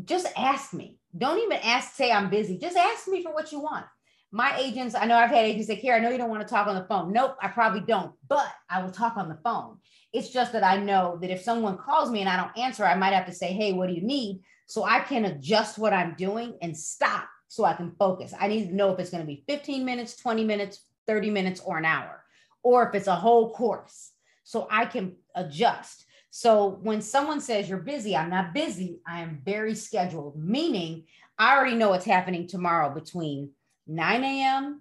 just 0.04 0.26
ask 0.36 0.72
me. 0.72 0.98
Don't 1.16 1.38
even 1.38 1.58
ask, 1.58 1.94
say 1.94 2.10
I'm 2.10 2.30
busy. 2.30 2.58
Just 2.58 2.76
ask 2.76 3.06
me 3.06 3.22
for 3.22 3.32
what 3.34 3.52
you 3.52 3.60
want 3.60 3.84
my 4.32 4.56
agents, 4.58 4.94
I 4.94 5.04
know 5.04 5.16
I've 5.16 5.30
had 5.30 5.44
agents 5.44 5.66
say, 5.66 5.74
Here, 5.74 5.94
I 5.94 5.98
know 5.98 6.10
you 6.10 6.16
don't 6.16 6.30
want 6.30 6.42
to 6.42 6.48
talk 6.48 6.66
on 6.66 6.74
the 6.74 6.84
phone. 6.84 7.12
Nope, 7.12 7.36
I 7.40 7.48
probably 7.48 7.82
don't, 7.82 8.12
but 8.28 8.50
I 8.68 8.82
will 8.82 8.90
talk 8.90 9.18
on 9.18 9.28
the 9.28 9.38
phone. 9.44 9.76
It's 10.12 10.30
just 10.30 10.52
that 10.52 10.64
I 10.64 10.78
know 10.78 11.18
that 11.20 11.30
if 11.30 11.42
someone 11.42 11.76
calls 11.76 12.10
me 12.10 12.20
and 12.20 12.28
I 12.28 12.38
don't 12.38 12.58
answer, 12.58 12.84
I 12.84 12.94
might 12.94 13.12
have 13.12 13.26
to 13.26 13.32
say, 13.32 13.52
Hey, 13.52 13.74
what 13.74 13.88
do 13.88 13.94
you 13.94 14.02
need? 14.02 14.40
So 14.66 14.84
I 14.84 15.00
can 15.00 15.26
adjust 15.26 15.78
what 15.78 15.92
I'm 15.92 16.14
doing 16.14 16.56
and 16.62 16.76
stop 16.76 17.28
so 17.48 17.64
I 17.64 17.74
can 17.74 17.94
focus. 17.98 18.32
I 18.40 18.48
need 18.48 18.68
to 18.68 18.74
know 18.74 18.90
if 18.92 18.98
it's 18.98 19.10
going 19.10 19.22
to 19.22 19.26
be 19.26 19.44
15 19.46 19.84
minutes, 19.84 20.16
20 20.16 20.44
minutes, 20.44 20.80
30 21.06 21.28
minutes, 21.28 21.60
or 21.60 21.76
an 21.76 21.84
hour, 21.84 22.24
or 22.62 22.88
if 22.88 22.94
it's 22.94 23.08
a 23.08 23.14
whole 23.14 23.52
course. 23.52 24.12
So 24.44 24.66
I 24.70 24.86
can 24.86 25.16
adjust. 25.34 26.06
So 26.34 26.78
when 26.82 27.02
someone 27.02 27.42
says 27.42 27.68
you're 27.68 27.76
busy, 27.76 28.16
I'm 28.16 28.30
not 28.30 28.54
busy. 28.54 29.00
I 29.06 29.20
am 29.20 29.42
very 29.44 29.74
scheduled, 29.74 30.42
meaning 30.42 31.04
I 31.38 31.54
already 31.54 31.76
know 31.76 31.90
what's 31.90 32.06
happening 32.06 32.46
tomorrow 32.46 32.88
between 32.88 33.50
9 33.86 34.24
a.m. 34.24 34.80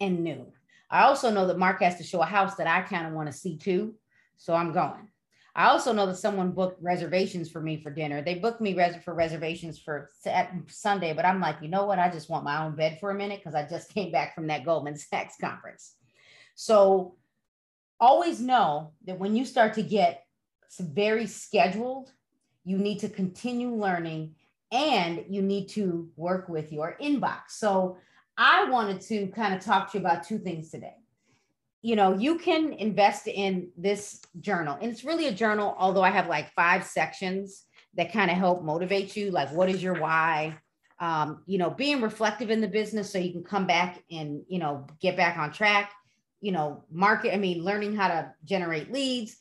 and 0.00 0.24
noon. 0.24 0.46
I 0.90 1.02
also 1.02 1.30
know 1.30 1.46
that 1.48 1.58
Mark 1.58 1.82
has 1.82 1.98
to 1.98 2.02
show 2.02 2.22
a 2.22 2.24
house 2.26 2.54
that 2.54 2.66
I 2.66 2.80
kind 2.80 3.06
of 3.06 3.12
want 3.12 3.30
to 3.30 3.32
see 3.36 3.58
too. 3.58 3.94
So 4.38 4.54
I'm 4.54 4.72
going. 4.72 5.10
I 5.54 5.66
also 5.66 5.92
know 5.92 6.06
that 6.06 6.16
someone 6.16 6.52
booked 6.52 6.82
reservations 6.82 7.50
for 7.50 7.60
me 7.60 7.82
for 7.82 7.90
dinner. 7.90 8.22
They 8.22 8.36
booked 8.36 8.62
me 8.62 8.72
res- 8.72 8.96
for 9.04 9.12
reservations 9.12 9.78
for 9.78 10.08
Sunday, 10.68 11.12
but 11.12 11.26
I'm 11.26 11.42
like, 11.42 11.56
you 11.60 11.68
know 11.68 11.84
what? 11.84 11.98
I 11.98 12.10
just 12.10 12.30
want 12.30 12.42
my 12.42 12.64
own 12.64 12.74
bed 12.74 12.96
for 13.00 13.10
a 13.10 13.14
minute 13.14 13.40
because 13.40 13.54
I 13.54 13.68
just 13.68 13.90
came 13.94 14.10
back 14.10 14.34
from 14.34 14.46
that 14.46 14.64
Goldman 14.64 14.96
Sachs 14.96 15.34
conference. 15.38 15.94
So 16.54 17.16
always 18.00 18.40
know 18.40 18.92
that 19.04 19.18
when 19.18 19.36
you 19.36 19.44
start 19.44 19.74
to 19.74 19.82
get 19.82 20.24
very 20.78 21.26
scheduled, 21.26 22.12
you 22.64 22.78
need 22.78 22.98
to 23.00 23.08
continue 23.08 23.74
learning 23.74 24.34
and 24.72 25.24
you 25.28 25.42
need 25.42 25.68
to 25.68 26.10
work 26.16 26.48
with 26.48 26.72
your 26.72 26.96
inbox. 27.00 27.50
So 27.50 27.98
I 28.36 28.68
wanted 28.68 29.00
to 29.02 29.28
kind 29.28 29.54
of 29.54 29.60
talk 29.60 29.92
to 29.92 29.98
you 29.98 30.04
about 30.04 30.24
two 30.24 30.38
things 30.38 30.70
today. 30.70 30.96
You 31.82 31.96
know, 31.96 32.14
you 32.16 32.38
can 32.38 32.72
invest 32.72 33.28
in 33.28 33.68
this 33.76 34.22
journal, 34.40 34.78
and 34.80 34.90
it's 34.90 35.04
really 35.04 35.26
a 35.26 35.32
journal, 35.32 35.76
although 35.78 36.02
I 36.02 36.10
have 36.10 36.28
like 36.28 36.50
five 36.54 36.84
sections 36.84 37.64
that 37.96 38.12
kind 38.12 38.30
of 38.30 38.38
help 38.38 38.64
motivate 38.64 39.14
you. 39.14 39.30
Like, 39.30 39.52
what 39.52 39.68
is 39.68 39.82
your 39.82 40.00
why? 40.00 40.56
Um, 40.98 41.42
you 41.46 41.58
know, 41.58 41.70
being 41.70 42.00
reflective 42.00 42.50
in 42.50 42.60
the 42.60 42.68
business 42.68 43.12
so 43.12 43.18
you 43.18 43.32
can 43.32 43.44
come 43.44 43.66
back 43.66 44.02
and, 44.10 44.42
you 44.48 44.58
know, 44.58 44.86
get 45.00 45.16
back 45.16 45.36
on 45.36 45.52
track, 45.52 45.92
you 46.40 46.52
know, 46.52 46.84
market, 46.90 47.34
I 47.34 47.36
mean, 47.36 47.62
learning 47.62 47.94
how 47.94 48.08
to 48.08 48.32
generate 48.44 48.90
leads, 48.90 49.36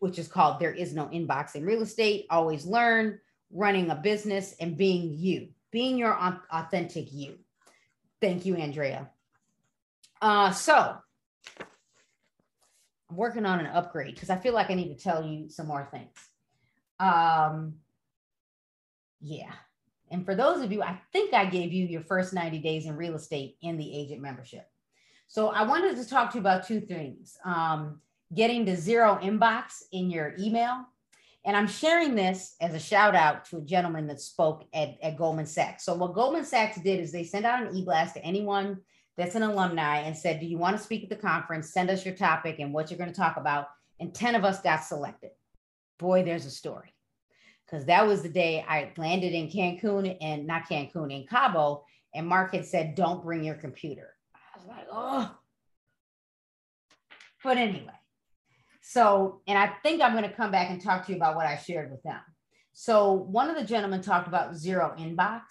which 0.00 0.18
is 0.18 0.28
called 0.28 0.58
There 0.58 0.72
Is 0.72 0.94
No 0.94 1.06
Inbox 1.06 1.54
in 1.54 1.64
Real 1.64 1.82
Estate, 1.82 2.26
always 2.30 2.66
learn, 2.66 3.18
running 3.50 3.90
a 3.90 3.94
business 3.94 4.54
and 4.60 4.76
being 4.76 5.14
you, 5.16 5.48
being 5.70 5.96
your 5.96 6.16
authentic 6.52 7.12
you. 7.12 7.38
Thank 8.20 8.44
you, 8.44 8.56
Andrea. 8.56 9.10
Uh, 10.20 10.50
so 10.50 10.96
I'm 13.10 13.16
working 13.16 13.46
on 13.46 13.60
an 13.60 13.66
upgrade 13.66 14.14
because 14.14 14.30
I 14.30 14.36
feel 14.36 14.54
like 14.54 14.70
I 14.70 14.74
need 14.74 14.96
to 14.96 15.02
tell 15.02 15.24
you 15.24 15.48
some 15.48 15.66
more 15.66 15.88
things. 15.90 16.16
Um, 16.98 17.74
yeah. 19.20 19.52
And 20.10 20.24
for 20.24 20.34
those 20.34 20.62
of 20.62 20.72
you, 20.72 20.82
I 20.82 21.00
think 21.12 21.34
I 21.34 21.44
gave 21.44 21.72
you 21.72 21.86
your 21.86 22.02
first 22.02 22.32
90 22.32 22.58
days 22.58 22.86
in 22.86 22.96
real 22.96 23.14
estate 23.14 23.56
in 23.62 23.76
the 23.76 23.94
agent 23.94 24.20
membership. 24.20 24.66
So 25.26 25.48
I 25.48 25.62
wanted 25.62 25.96
to 25.96 26.08
talk 26.08 26.30
to 26.30 26.36
you 26.36 26.40
about 26.40 26.66
two 26.66 26.80
things 26.80 27.36
um, 27.44 28.00
getting 28.34 28.66
to 28.66 28.76
zero 28.76 29.18
inbox 29.22 29.82
in 29.92 30.10
your 30.10 30.34
email 30.38 30.84
and 31.48 31.56
I'm 31.56 31.66
sharing 31.66 32.14
this 32.14 32.56
as 32.60 32.74
a 32.74 32.78
shout 32.78 33.14
out 33.14 33.46
to 33.46 33.56
a 33.56 33.62
gentleman 33.62 34.06
that 34.08 34.20
spoke 34.20 34.66
at, 34.74 34.96
at 35.02 35.16
Goldman 35.16 35.46
Sachs. 35.46 35.84
So, 35.84 35.94
what 35.94 36.12
Goldman 36.12 36.44
Sachs 36.44 36.78
did 36.80 37.00
is 37.00 37.10
they 37.10 37.24
sent 37.24 37.46
out 37.46 37.66
an 37.66 37.74
e 37.74 37.82
blast 37.84 38.14
to 38.14 38.24
anyone 38.24 38.78
that's 39.16 39.34
an 39.34 39.42
alumni 39.42 40.00
and 40.00 40.14
said, 40.14 40.40
Do 40.40 40.46
you 40.46 40.58
want 40.58 40.76
to 40.76 40.82
speak 40.82 41.04
at 41.04 41.08
the 41.08 41.16
conference? 41.16 41.72
Send 41.72 41.88
us 41.88 42.04
your 42.04 42.14
topic 42.14 42.58
and 42.58 42.74
what 42.74 42.90
you're 42.90 42.98
going 42.98 43.10
to 43.10 43.16
talk 43.16 43.38
about. 43.38 43.68
And 43.98 44.14
10 44.14 44.34
of 44.34 44.44
us 44.44 44.60
got 44.60 44.84
selected. 44.84 45.30
Boy, 45.98 46.22
there's 46.22 46.44
a 46.44 46.50
story. 46.50 46.92
Because 47.64 47.86
that 47.86 48.06
was 48.06 48.22
the 48.22 48.28
day 48.28 48.64
I 48.68 48.92
landed 48.96 49.32
in 49.32 49.48
Cancun 49.48 50.18
and 50.20 50.46
not 50.46 50.68
Cancun, 50.68 51.10
in 51.10 51.26
Cabo. 51.26 51.84
And 52.14 52.26
Mark 52.26 52.52
had 52.52 52.66
said, 52.66 52.94
Don't 52.94 53.22
bring 53.22 53.42
your 53.42 53.54
computer. 53.54 54.14
I 54.34 54.58
was 54.58 54.66
like, 54.66 54.86
Oh. 54.92 55.34
But 57.42 57.56
anyway, 57.56 57.97
so, 58.88 59.42
and 59.46 59.58
I 59.58 59.66
think 59.82 60.00
I'm 60.00 60.12
going 60.12 60.24
to 60.24 60.34
come 60.34 60.50
back 60.50 60.70
and 60.70 60.80
talk 60.80 61.04
to 61.04 61.12
you 61.12 61.18
about 61.18 61.36
what 61.36 61.44
I 61.44 61.58
shared 61.58 61.90
with 61.90 62.02
them. 62.04 62.20
So, 62.72 63.12
one 63.12 63.50
of 63.50 63.56
the 63.56 63.62
gentlemen 63.62 64.00
talked 64.00 64.28
about 64.28 64.56
zero 64.56 64.94
inbox, 64.98 65.42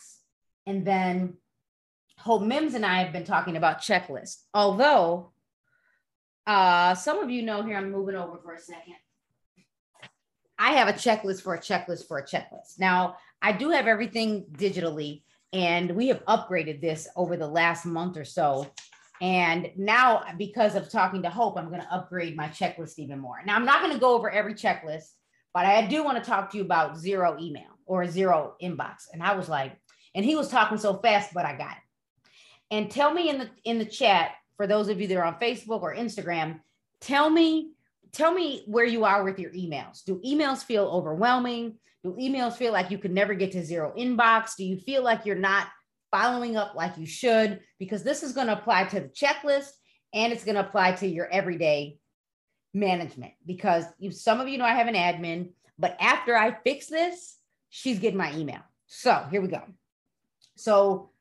and 0.66 0.84
then 0.84 1.36
Hope 2.18 2.42
Mims 2.42 2.74
and 2.74 2.84
I 2.84 3.04
have 3.04 3.14
been 3.14 3.26
talking 3.26 3.56
about 3.56 3.80
checklist. 3.80 4.38
Although, 4.56 5.34
uh, 6.48 6.96
some 6.96 7.20
of 7.20 7.30
you 7.30 7.44
know 7.44 7.62
here, 7.62 7.78
I'm 7.78 7.92
moving 7.92 8.16
over 8.16 8.40
for 8.44 8.56
a 8.56 8.60
second. 8.60 8.96
I 10.58 10.72
have 10.72 10.88
a 10.88 10.94
checklist 10.94 11.44
for 11.44 11.54
a 11.54 11.60
checklist 11.60 12.08
for 12.08 12.18
a 12.18 12.26
checklist. 12.26 12.80
Now, 12.80 13.18
I 13.40 13.52
do 13.52 13.70
have 13.70 13.86
everything 13.86 14.48
digitally, 14.54 15.22
and 15.54 15.92
we 15.92 16.08
have 16.08 16.26
upgraded 16.26 16.82
this 16.82 17.08
over 17.16 17.38
the 17.38 17.48
last 17.48 17.86
month 17.86 18.18
or 18.18 18.26
so 18.26 18.66
and 19.22 19.72
now, 19.76 20.24
because 20.38 20.76
of 20.76 20.90
talking 20.92 21.24
to 21.24 21.30
Hope, 21.30 21.58
I'm 21.58 21.70
going 21.70 21.82
to 21.82 21.94
upgrade 21.94 22.36
my 22.36 22.48
checklist 22.50 23.00
even 23.00 23.20
more. 23.20 23.38
Now, 23.46 23.56
I'm 23.56 23.66
not 23.66 23.82
going 23.82 23.94
to 23.94 24.00
go 24.00 24.14
over 24.14 24.30
every 24.30 24.54
checklist, 24.54 25.10
but 25.54 25.66
I 25.66 25.88
do 25.88 26.04
want 26.04 26.24
to 26.24 26.30
talk 26.30 26.52
to 26.52 26.58
you 26.58 26.64
about 26.64 26.98
zero 26.98 27.38
email 27.40 27.72
or 27.86 28.06
zero 28.06 28.56
inbox. 28.62 29.08
And 29.12 29.24
I 29.24 29.36
was 29.36 29.50
like, 29.50 29.78
and 30.14 30.24
he 30.24 30.36
was 30.36 30.50
talking 30.50 30.78
so 30.78 30.98
fast, 30.98 31.34
but 31.34 31.46
I 31.46 31.58
got 31.58 31.72
it. 31.72 31.84
And 32.70 32.92
tell 32.92 33.14
me 33.14 33.30
in 33.30 33.40
the 33.40 33.50
in 33.64 33.80
the 33.80 33.86
chat 33.86 34.32
for 34.58 34.68
those 34.68 34.90
of 34.90 35.00
you 35.00 35.08
that 35.08 35.18
are 35.18 35.24
on 35.24 35.40
Facebook 35.40 35.82
or 35.82 35.96
Instagram, 35.96 36.60
tell 37.00 37.30
me 37.30 37.72
tell 38.12 38.34
me 38.34 38.64
where 38.66 38.86
you 38.86 39.06
are 39.06 39.24
with 39.24 39.40
your 39.40 39.52
emails. 39.52 40.04
Do 40.04 40.22
emails 40.26 40.64
feel 40.64 40.86
overwhelming? 40.86 41.78
Do 42.04 42.16
emails 42.20 42.54
feel 42.54 42.74
like 42.74 42.92
you 42.92 42.98
could 42.98 43.12
never 43.12 43.34
get 43.34 43.52
to 43.54 43.64
zero 43.64 43.94
inbox? 43.98 44.56
Do 44.58 44.66
you 44.66 44.78
feel 44.78 45.04
like 45.04 45.26
you're 45.26 45.36
not 45.36 45.68
following 46.18 46.58
up 46.58 46.74
like 46.76 46.98
you 46.98 47.06
should, 47.06 47.60
because 47.80 48.04
this 48.04 48.24
is 48.24 48.34
going 48.34 48.48
to 48.48 48.58
apply 48.58 48.86
to 48.86 49.00
the 49.00 49.10
checklist 49.10 49.70
and 50.14 50.34
it's 50.34 50.44
going 50.44 50.56
to 50.56 50.68
apply 50.68 50.94
to 50.94 51.08
your 51.08 51.28
everyday 51.28 51.98
management. 52.74 53.34
Because 53.46 53.86
you, 54.00 54.12
some 54.12 54.40
of 54.42 54.48
you 54.48 54.58
know 54.58 54.66
I 54.66 54.74
have 54.74 54.88
an 54.88 54.96
admin, 54.96 55.52
but 55.78 55.96
after 56.00 56.36
I 56.36 56.58
fix 56.64 56.88
this, 56.88 57.38
she's 57.70 58.00
getting 58.00 58.18
my 58.18 58.36
email. 58.36 58.62
So 58.88 59.26
here 59.30 59.42
we 59.42 59.48
go. 59.48 59.62
So 60.56 61.12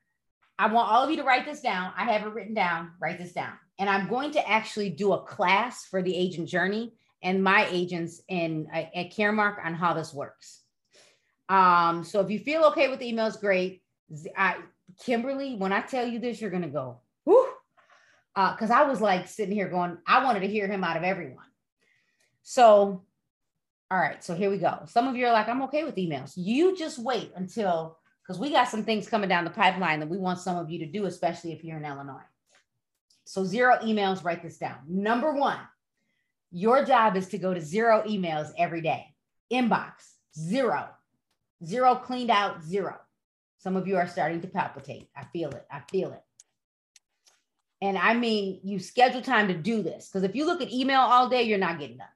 I 0.58 0.68
want 0.68 0.90
all 0.90 1.04
of 1.04 1.10
you 1.10 1.16
to 1.16 1.24
write 1.24 1.44
this 1.44 1.60
down. 1.60 1.92
I 1.96 2.10
have 2.12 2.22
it 2.22 2.32
written 2.32 2.54
down. 2.54 2.92
Write 3.00 3.18
this 3.18 3.32
down. 3.32 3.52
And 3.78 3.90
I'm 3.90 4.08
going 4.08 4.30
to 4.32 4.48
actually 4.48 4.90
do 4.90 5.12
a 5.12 5.22
class 5.22 5.84
for 5.84 6.02
the 6.02 6.16
agent 6.16 6.48
journey 6.48 6.94
and 7.22 7.44
my 7.44 7.66
agents 7.70 8.22
in 8.28 8.68
at 8.72 9.12
Caremark 9.12 9.62
on 9.62 9.74
how 9.74 9.92
this 9.92 10.14
works. 10.14 10.62
Um, 11.50 12.02
so 12.04 12.20
if 12.20 12.30
you 12.30 12.38
feel 12.38 12.64
okay 12.66 12.88
with 12.88 13.00
the 13.00 13.12
emails, 13.12 13.38
great. 13.38 13.82
I, 14.36 14.56
Kimberly, 15.04 15.56
when 15.56 15.72
I 15.72 15.80
tell 15.80 16.06
you 16.06 16.18
this, 16.18 16.40
you're 16.40 16.50
gonna 16.50 16.68
go, 16.68 17.00
whoo. 17.24 17.46
Because 18.34 18.70
uh, 18.70 18.74
I 18.74 18.82
was 18.84 19.00
like 19.00 19.28
sitting 19.28 19.54
here 19.54 19.68
going, 19.68 19.98
I 20.06 20.22
wanted 20.24 20.40
to 20.40 20.48
hear 20.48 20.66
him 20.68 20.84
out 20.84 20.96
of 20.96 21.02
everyone. 21.04 21.44
So, 22.42 23.04
all 23.90 23.98
right, 23.98 24.22
so 24.22 24.34
here 24.34 24.50
we 24.50 24.58
go. 24.58 24.80
Some 24.86 25.08
of 25.08 25.16
you 25.16 25.26
are 25.26 25.32
like, 25.32 25.48
I'm 25.48 25.62
okay 25.62 25.84
with 25.84 25.96
emails. 25.96 26.32
You 26.36 26.76
just 26.76 26.98
wait 26.98 27.32
until 27.34 27.98
because 28.22 28.38
we 28.38 28.50
got 28.50 28.68
some 28.68 28.84
things 28.84 29.08
coming 29.08 29.28
down 29.28 29.44
the 29.44 29.50
pipeline 29.50 30.00
that 30.00 30.08
we 30.08 30.18
want 30.18 30.40
some 30.40 30.56
of 30.56 30.70
you 30.70 30.80
to 30.80 30.86
do, 30.86 31.06
especially 31.06 31.52
if 31.52 31.64
you're 31.64 31.76
in 31.78 31.84
Illinois. 31.84 32.26
So, 33.24 33.44
zero 33.44 33.78
emails, 33.82 34.22
write 34.24 34.42
this 34.42 34.58
down. 34.58 34.78
Number 34.88 35.32
one, 35.32 35.58
Your 36.50 36.84
job 36.84 37.16
is 37.16 37.28
to 37.28 37.38
go 37.38 37.52
to 37.54 37.60
zero 37.60 38.02
emails 38.06 38.50
every 38.58 38.80
day. 38.80 39.14
Inbox, 39.52 39.92
zero, 40.38 40.88
zero 41.64 41.96
cleaned 41.96 42.30
out, 42.30 42.62
zero. 42.62 42.96
Some 43.58 43.76
of 43.76 43.86
you 43.86 43.96
are 43.96 44.06
starting 44.06 44.40
to 44.42 44.48
palpitate. 44.48 45.08
I 45.16 45.24
feel 45.32 45.50
it. 45.50 45.66
I 45.70 45.80
feel 45.90 46.12
it. 46.12 46.22
And 47.82 47.98
I 47.98 48.14
mean, 48.14 48.60
you 48.64 48.78
schedule 48.78 49.22
time 49.22 49.48
to 49.48 49.54
do 49.54 49.82
this 49.82 50.08
because 50.08 50.22
if 50.22 50.34
you 50.34 50.46
look 50.46 50.62
at 50.62 50.72
email 50.72 51.00
all 51.00 51.28
day, 51.28 51.42
you're 51.42 51.58
not 51.58 51.78
getting 51.78 51.98
done. 51.98 52.06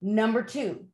Number 0.00 0.42
two, 0.42 0.86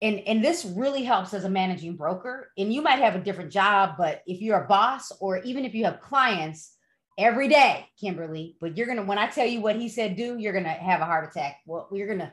and, 0.00 0.20
and 0.20 0.44
this 0.44 0.64
really 0.64 1.02
helps 1.02 1.34
as 1.34 1.44
a 1.44 1.50
managing 1.50 1.96
broker. 1.96 2.52
And 2.58 2.72
you 2.72 2.82
might 2.82 2.98
have 2.98 3.14
a 3.14 3.20
different 3.20 3.50
job, 3.50 3.94
but 3.96 4.22
if 4.26 4.40
you're 4.40 4.62
a 4.62 4.68
boss 4.68 5.10
or 5.20 5.38
even 5.38 5.64
if 5.64 5.74
you 5.74 5.84
have 5.86 6.00
clients 6.00 6.76
every 7.18 7.48
day, 7.48 7.86
Kimberly, 7.98 8.56
but 8.60 8.76
you're 8.76 8.86
gonna 8.86 9.04
when 9.04 9.18
I 9.18 9.28
tell 9.28 9.46
you 9.46 9.60
what 9.60 9.76
he 9.76 9.88
said 9.88 10.16
do, 10.16 10.36
you're 10.38 10.52
gonna 10.52 10.68
have 10.68 11.00
a 11.00 11.06
heart 11.06 11.28
attack. 11.28 11.56
Well, 11.66 11.88
you're 11.92 12.08
gonna 12.08 12.32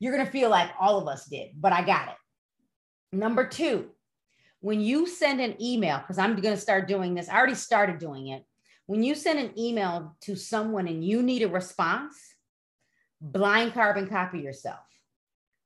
you're 0.00 0.16
gonna 0.16 0.30
feel 0.30 0.48
like 0.48 0.70
all 0.78 0.98
of 0.98 1.08
us 1.08 1.26
did, 1.26 1.50
but 1.56 1.72
I 1.72 1.84
got 1.84 2.08
it. 2.08 3.16
Number 3.16 3.46
two, 3.46 3.90
when 4.60 4.80
you 4.80 5.06
send 5.06 5.40
an 5.40 5.60
email, 5.60 5.98
because 5.98 6.18
I'm 6.18 6.34
gonna 6.36 6.56
start 6.56 6.88
doing 6.88 7.14
this, 7.14 7.28
I 7.28 7.36
already 7.36 7.54
started 7.54 7.98
doing 7.98 8.28
it 8.28 8.44
when 8.88 9.02
you 9.02 9.14
send 9.14 9.38
an 9.38 9.52
email 9.58 10.16
to 10.22 10.34
someone 10.34 10.88
and 10.88 11.04
you 11.04 11.22
need 11.22 11.42
a 11.42 11.48
response, 11.48 12.16
blind 13.20 13.74
carbon 13.74 14.08
copy 14.08 14.40
yourself. 14.40 14.80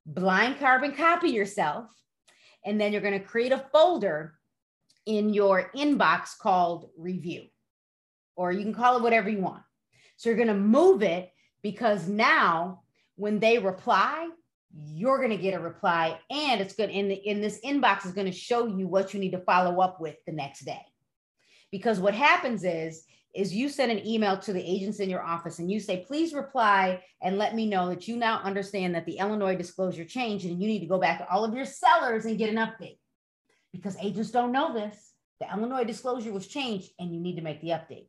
Blind 0.05 0.59
carbon 0.59 0.91
copy 0.91 1.31
yourself. 1.31 1.87
And 2.65 2.81
then 2.81 2.91
you're 2.91 3.01
going 3.01 3.19
to 3.19 3.25
create 3.25 3.53
a 3.53 3.65
folder 3.73 4.35
in 5.07 5.33
your 5.33 5.71
inbox 5.77 6.37
called 6.37 6.91
review, 6.99 7.45
or 8.35 8.51
you 8.51 8.65
can 8.65 8.75
call 8.75 8.97
it 8.97 9.03
whatever 9.05 9.31
you 9.31 9.39
want. 9.39 9.63
So 10.17 10.29
you're 10.29 10.37
going 10.37 10.49
to 10.49 10.55
move 10.55 11.05
it 11.05 11.31
because 11.63 12.09
now 12.09 12.83
when 13.15 13.39
they 13.39 13.61
reply, 13.61 14.29
you're 14.75 15.19
going 15.19 15.31
to 15.31 15.37
get 15.37 15.55
a 15.55 15.61
reply 15.61 16.19
and 16.31 16.61
it's 16.61 16.75
good 16.75 16.91
in 16.91 17.09
the, 17.09 17.15
in 17.15 17.41
this 17.41 17.61
inbox 17.65 18.07
is 18.07 18.13
going 18.13 18.27
to 18.27 18.33
show 18.33 18.67
you 18.67 18.89
what 18.89 19.13
you 19.13 19.21
need 19.21 19.33
to 19.33 19.41
follow 19.41 19.81
up 19.81 20.01
with 20.01 20.17
the 20.27 20.33
next 20.33 20.65
day 20.65 20.81
because 21.71 22.01
what 22.01 22.15
happens 22.15 22.65
is 22.65 23.05
is 23.35 23.55
you 23.55 23.69
send 23.69 23.91
an 23.91 24.07
email 24.07 24.37
to 24.37 24.53
the 24.53 24.63
agents 24.63 25.01
in 25.01 25.09
your 25.09 25.23
office 25.23 25.59
and 25.59 25.71
you 25.71 25.81
say, 25.81 26.05
please 26.07 26.35
reply 26.35 27.03
and 27.23 27.39
let 27.39 27.55
me 27.55 27.67
know 27.67 27.89
that 27.89 28.07
you 28.07 28.17
now 28.17 28.41
understand 28.43 28.95
that 28.95 29.07
the 29.07 29.19
Illinois 29.19 29.57
disclosure 29.57 30.05
changed 30.05 30.45
and 30.45 30.61
you 30.61 30.69
need 30.69 30.81
to 30.81 30.87
go 30.87 30.99
back 30.99 31.19
to 31.19 31.29
all 31.31 31.45
of 31.45 31.55
your 31.55 31.65
sellers 31.65 32.27
and 32.27 32.37
get 32.37 32.51
an 32.51 32.57
update. 32.57 32.99
Because 33.73 33.97
agents 34.03 34.31
don't 34.31 34.53
know 34.53 34.75
this. 34.75 35.13
The 35.41 35.47
Illinois 35.51 35.85
disclosure 35.85 36.31
was 36.31 36.47
changed 36.47 36.91
and 36.99 37.15
you 37.15 37.21
need 37.21 37.37
to 37.37 37.43
make 37.43 37.63
the 37.63 37.71
update. 37.71 38.09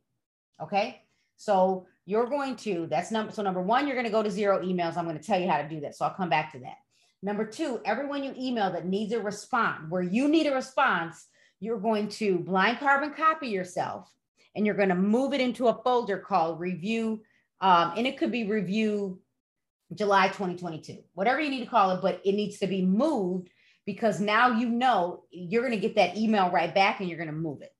Okay. 0.62 1.00
So 1.36 1.86
you're 2.06 2.26
going 2.26 2.56
to, 2.56 2.86
that's 2.90 3.10
number, 3.10 3.32
so 3.32 3.42
number 3.42 3.62
one, 3.62 3.86
you're 3.86 3.96
going 3.96 4.06
to 4.06 4.12
go 4.12 4.22
to 4.22 4.30
zero 4.30 4.62
emails. 4.62 4.96
I'm 4.96 5.04
going 5.04 5.18
to 5.18 5.24
tell 5.24 5.40
you 5.40 5.48
how 5.48 5.62
to 5.62 5.68
do 5.68 5.80
that. 5.80 5.96
So 5.96 6.04
I'll 6.04 6.14
come 6.14 6.28
back 6.28 6.52
to 6.52 6.58
that. 6.60 6.76
Number 7.22 7.46
two, 7.46 7.80
everyone 7.84 8.22
you 8.22 8.34
email 8.38 8.70
that 8.72 8.86
needs 8.86 9.12
a 9.12 9.20
response, 9.20 9.86
where 9.88 10.02
you 10.02 10.28
need 10.28 10.46
a 10.46 10.54
response, 10.54 11.26
you're 11.60 11.80
going 11.80 12.08
to 12.08 12.38
blind 12.38 12.78
carbon 12.78 13.14
copy 13.14 13.48
yourself 13.48 14.12
and 14.54 14.66
you're 14.66 14.74
going 14.74 14.90
to 14.90 14.94
move 14.94 15.32
it 15.32 15.40
into 15.40 15.68
a 15.68 15.82
folder 15.82 16.18
called 16.18 16.60
review. 16.60 17.22
Um, 17.62 17.94
and 17.96 18.06
it 18.06 18.18
could 18.18 18.30
be 18.30 18.46
review 18.46 19.20
July 19.94 20.28
2022, 20.28 20.98
whatever 21.14 21.40
you 21.40 21.48
need 21.48 21.64
to 21.64 21.70
call 21.70 21.92
it, 21.92 22.02
but 22.02 22.20
it 22.24 22.32
needs 22.32 22.58
to 22.58 22.66
be 22.66 22.84
moved 22.84 23.48
because 23.86 24.20
now 24.20 24.58
you 24.58 24.68
know 24.68 25.24
you're 25.30 25.62
going 25.62 25.72
to 25.72 25.80
get 25.80 25.96
that 25.96 26.16
email 26.16 26.50
right 26.50 26.74
back 26.74 27.00
and 27.00 27.08
you're 27.08 27.18
going 27.18 27.28
to 27.28 27.34
move 27.34 27.62
it. 27.62 27.72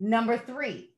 Number 0.00 0.36
three, 0.38 0.90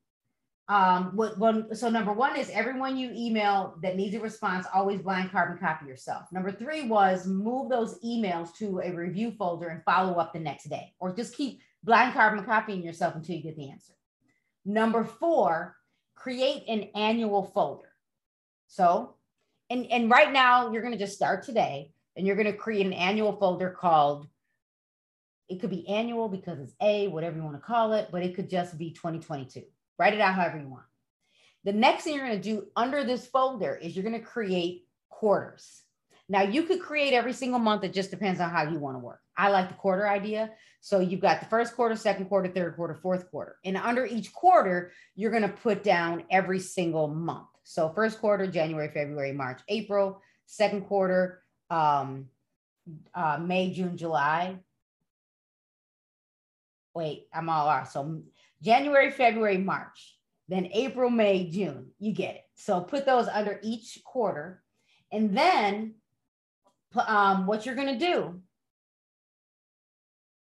um, 0.68 1.16
what, 1.16 1.38
one, 1.38 1.74
so 1.74 1.88
number 1.88 2.12
one 2.12 2.36
is 2.36 2.50
everyone 2.50 2.98
you 2.98 3.10
email 3.14 3.78
that 3.82 3.96
needs 3.96 4.14
a 4.14 4.20
response, 4.20 4.66
always 4.74 5.00
blind 5.00 5.30
carbon 5.30 5.56
copy 5.56 5.86
yourself. 5.86 6.24
Number 6.30 6.52
three 6.52 6.86
was 6.86 7.26
move 7.26 7.70
those 7.70 7.98
emails 8.04 8.54
to 8.56 8.80
a 8.80 8.92
review 8.92 9.32
folder 9.38 9.68
and 9.68 9.82
follow 9.84 10.14
up 10.14 10.34
the 10.34 10.40
next 10.40 10.64
day, 10.68 10.92
or 10.98 11.14
just 11.14 11.34
keep 11.34 11.60
blind 11.82 12.12
carbon 12.12 12.44
copying 12.44 12.82
yourself 12.82 13.14
until 13.14 13.36
you 13.36 13.42
get 13.42 13.56
the 13.56 13.70
answer. 13.70 13.94
Number 14.66 15.04
four, 15.04 15.76
create 16.14 16.64
an 16.68 16.90
annual 16.94 17.44
folder. 17.44 17.88
So, 18.66 19.14
and, 19.70 19.86
and 19.90 20.10
right 20.10 20.30
now 20.30 20.70
you're 20.70 20.82
going 20.82 20.92
to 20.92 20.98
just 20.98 21.16
start 21.16 21.44
today 21.44 21.92
and 22.14 22.26
you're 22.26 22.36
going 22.36 22.46
to 22.46 22.52
create 22.52 22.84
an 22.84 22.92
annual 22.92 23.32
folder 23.36 23.70
called, 23.70 24.28
it 25.48 25.60
could 25.60 25.70
be 25.70 25.88
annual 25.88 26.28
because 26.28 26.58
it's 26.58 26.74
A, 26.82 27.08
whatever 27.08 27.36
you 27.36 27.42
want 27.42 27.56
to 27.56 27.66
call 27.66 27.94
it, 27.94 28.08
but 28.12 28.22
it 28.22 28.34
could 28.34 28.50
just 28.50 28.76
be 28.76 28.90
2022. 28.90 29.62
Write 29.98 30.14
it 30.14 30.20
out 30.20 30.34
however 30.34 30.58
you 30.58 30.68
want. 30.68 30.84
The 31.64 31.72
next 31.72 32.04
thing 32.04 32.14
you're 32.14 32.26
going 32.26 32.40
to 32.40 32.42
do 32.42 32.66
under 32.76 33.04
this 33.04 33.26
folder 33.26 33.74
is 33.74 33.96
you're 33.96 34.04
going 34.04 34.18
to 34.18 34.24
create 34.24 34.86
quarters. 35.08 35.82
Now 36.28 36.42
you 36.42 36.62
could 36.62 36.80
create 36.80 37.14
every 37.14 37.32
single 37.32 37.58
month. 37.58 37.84
It 37.84 37.92
just 37.92 38.10
depends 38.10 38.40
on 38.40 38.50
how 38.50 38.70
you 38.70 38.78
want 38.78 38.96
to 38.96 39.00
work. 39.00 39.20
I 39.36 39.48
like 39.48 39.68
the 39.68 39.74
quarter 39.74 40.06
idea. 40.06 40.50
So 40.80 41.00
you've 41.00 41.20
got 41.20 41.40
the 41.40 41.46
first 41.46 41.74
quarter, 41.74 41.96
second 41.96 42.26
quarter, 42.26 42.48
third 42.48 42.76
quarter, 42.76 42.94
fourth 42.94 43.30
quarter. 43.30 43.56
And 43.64 43.76
under 43.76 44.04
each 44.04 44.32
quarter, 44.32 44.92
you're 45.16 45.30
going 45.30 45.42
to 45.42 45.48
put 45.48 45.82
down 45.82 46.24
every 46.30 46.60
single 46.60 47.08
month. 47.08 47.48
So 47.64 47.90
first 47.90 48.20
quarter, 48.20 48.46
January, 48.46 48.88
February, 48.88 49.32
March, 49.32 49.60
April, 49.68 50.22
second 50.46 50.86
quarter, 50.86 51.42
um, 51.70 52.26
uh, 53.14 53.38
May, 53.40 53.72
June, 53.72 53.96
July. 53.96 54.56
Wait, 56.94 57.26
I'm 57.32 57.48
all 57.48 57.68
off. 57.68 57.92
So 57.92 58.22
January, 58.62 59.10
February, 59.10 59.58
March, 59.58 60.16
then 60.48 60.68
April, 60.72 61.10
May, 61.10 61.48
June. 61.50 61.90
You 61.98 62.12
get 62.12 62.36
it. 62.36 62.44
So 62.56 62.80
put 62.80 63.06
those 63.06 63.28
under 63.28 63.60
each 63.62 64.00
quarter. 64.04 64.62
And 65.12 65.36
then 65.36 65.94
um, 67.06 67.46
what 67.46 67.64
you're 67.64 67.74
going 67.74 67.98
to 67.98 68.06
do 68.06 68.40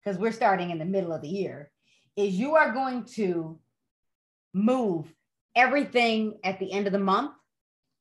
because 0.05 0.19
we're 0.19 0.31
starting 0.31 0.69
in 0.69 0.77
the 0.77 0.85
middle 0.85 1.11
of 1.11 1.21
the 1.21 1.27
year, 1.27 1.71
is 2.15 2.35
you 2.35 2.55
are 2.55 2.71
going 2.71 3.03
to 3.03 3.59
move 4.53 5.11
everything 5.55 6.37
at 6.43 6.59
the 6.59 6.71
end 6.71 6.87
of 6.87 6.93
the 6.93 6.99
month, 6.99 7.31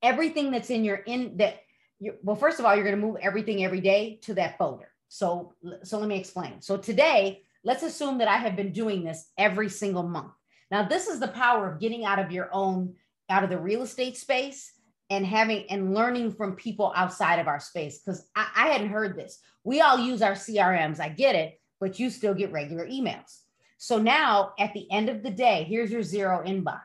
everything 0.03 0.51
that's 0.51 0.71
in 0.71 0.85
your 0.85 0.97
in 0.97 1.39
that 1.39 1.61
you 1.99 2.15
well, 2.23 2.37
first 2.37 2.59
of 2.59 2.67
all, 2.67 2.75
you're 2.75 2.85
going 2.85 3.01
to 3.01 3.07
move 3.07 3.17
everything 3.21 3.65
every 3.65 3.81
day 3.81 4.19
to 4.23 4.35
that 4.35 4.59
folder. 4.59 4.89
So, 5.09 5.55
so 5.83 5.99
let 5.99 6.09
me 6.09 6.19
explain. 6.19 6.61
So 6.61 6.77
today, 6.77 7.43
let's 7.65 7.83
assume 7.83 8.19
that 8.19 8.29
I 8.29 8.37
have 8.37 8.57
been 8.57 8.73
doing 8.73 9.05
this 9.05 9.31
every 9.39 9.69
single 9.69 10.05
month. 10.05 10.33
Now, 10.71 10.87
this 10.87 11.09
is 11.09 11.21
the 11.21 11.29
power 11.29 11.71
of 11.71 11.81
getting 11.81 12.05
out 12.05 12.19
of 12.19 12.33
your 12.33 12.49
own, 12.53 12.95
out 13.29 13.45
of 13.45 13.51
the 13.51 13.59
real 13.59 13.83
estate 13.83 14.17
space 14.17 14.73
and 15.11 15.27
having 15.27 15.67
and 15.71 15.95
learning 15.95 16.33
from 16.33 16.57
people 16.57 16.93
outside 16.97 17.39
of 17.39 17.49
our 17.49 17.61
space. 17.61 17.99
Because 17.99 18.27
I, 18.35 18.47
I 18.55 18.67
hadn't 18.69 18.91
heard 18.91 19.17
this. 19.17 19.39
We 19.65 19.81
all 19.81 19.99
use 19.99 20.23
our 20.23 20.33
CRMs. 20.33 21.01
I 21.01 21.09
get 21.09 21.35
it 21.35 21.59
but 21.81 21.99
you 21.99 22.11
still 22.11 22.35
get 22.35 22.53
regular 22.53 22.87
emails. 22.87 23.41
So 23.77 23.99
now 23.99 24.53
at 24.59 24.73
the 24.73 24.91
end 24.91 25.09
of 25.09 25.23
the 25.23 25.31
day, 25.31 25.67
here's 25.69 25.91
your 25.91 26.03
zero 26.03 26.43
inbox. 26.45 26.81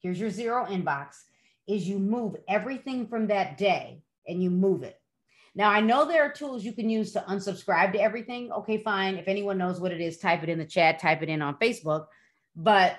Here's 0.00 0.18
your 0.18 0.30
zero 0.30 0.64
inbox 0.66 1.16
is 1.68 1.86
you 1.86 1.98
move 1.98 2.36
everything 2.48 3.06
from 3.06 3.26
that 3.28 3.58
day 3.58 4.02
and 4.26 4.42
you 4.42 4.50
move 4.50 4.82
it. 4.82 4.99
Now 5.54 5.70
I 5.70 5.80
know 5.80 6.06
there 6.06 6.22
are 6.22 6.32
tools 6.32 6.64
you 6.64 6.72
can 6.72 6.88
use 6.88 7.12
to 7.12 7.20
unsubscribe 7.28 7.92
to 7.92 8.00
everything. 8.00 8.52
Okay, 8.52 8.78
fine. 8.78 9.16
If 9.16 9.28
anyone 9.28 9.58
knows 9.58 9.80
what 9.80 9.92
it 9.92 10.00
is, 10.00 10.18
type 10.18 10.42
it 10.42 10.48
in 10.48 10.58
the 10.58 10.64
chat, 10.64 11.00
type 11.00 11.22
it 11.22 11.28
in 11.28 11.42
on 11.42 11.56
Facebook. 11.56 12.06
But 12.54 12.96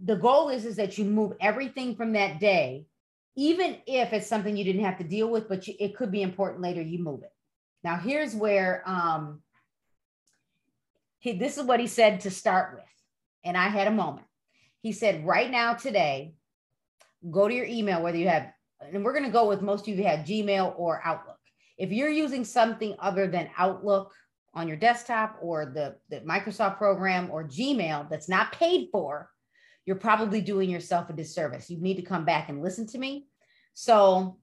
the 0.00 0.16
goal 0.16 0.48
is, 0.48 0.64
is 0.64 0.76
that 0.76 0.96
you 0.96 1.04
move 1.04 1.32
everything 1.40 1.96
from 1.96 2.12
that 2.12 2.40
day, 2.40 2.86
even 3.36 3.76
if 3.86 4.12
it's 4.12 4.26
something 4.26 4.56
you 4.56 4.64
didn't 4.64 4.84
have 4.84 4.98
to 4.98 5.04
deal 5.04 5.28
with, 5.28 5.48
but 5.48 5.66
you, 5.66 5.74
it 5.78 5.96
could 5.96 6.10
be 6.10 6.22
important 6.22 6.62
later, 6.62 6.82
you 6.82 6.98
move 6.98 7.22
it. 7.22 7.32
Now 7.84 7.96
here's 7.96 8.34
where 8.34 8.82
um, 8.86 9.42
he, 11.18 11.32
this 11.32 11.58
is 11.58 11.64
what 11.64 11.80
he 11.80 11.86
said 11.86 12.20
to 12.20 12.30
start 12.30 12.74
with. 12.74 12.84
And 13.44 13.56
I 13.56 13.68
had 13.68 13.86
a 13.86 13.92
moment. 13.92 14.26
He 14.82 14.92
said, 14.92 15.26
right 15.26 15.50
now, 15.50 15.74
today, 15.74 16.34
go 17.28 17.48
to 17.48 17.54
your 17.54 17.66
email, 17.66 18.02
whether 18.02 18.18
you 18.18 18.28
have, 18.28 18.52
and 18.80 19.04
we're 19.04 19.12
going 19.12 19.24
to 19.24 19.30
go 19.30 19.48
with 19.48 19.62
most 19.62 19.88
of 19.88 19.96
you 19.96 20.04
have 20.04 20.20
Gmail 20.20 20.74
or 20.76 21.00
Outlook. 21.04 21.38
If 21.76 21.92
you're 21.92 22.10
using 22.10 22.44
something 22.44 22.96
other 22.98 23.26
than 23.26 23.50
Outlook 23.56 24.12
on 24.54 24.68
your 24.68 24.76
desktop 24.76 25.38
or 25.40 25.66
the, 25.66 25.96
the 26.10 26.20
Microsoft 26.20 26.78
program 26.78 27.30
or 27.30 27.44
Gmail 27.44 28.08
that's 28.10 28.28
not 28.28 28.52
paid 28.52 28.88
for, 28.90 29.30
you're 29.84 29.96
probably 29.96 30.40
doing 30.40 30.70
yourself 30.70 31.08
a 31.08 31.12
disservice. 31.12 31.70
You 31.70 31.78
need 31.80 31.96
to 31.96 32.02
come 32.02 32.24
back 32.24 32.48
and 32.48 32.62
listen 32.62 32.86
to 32.88 32.98
me. 32.98 33.26
So, 33.74 34.38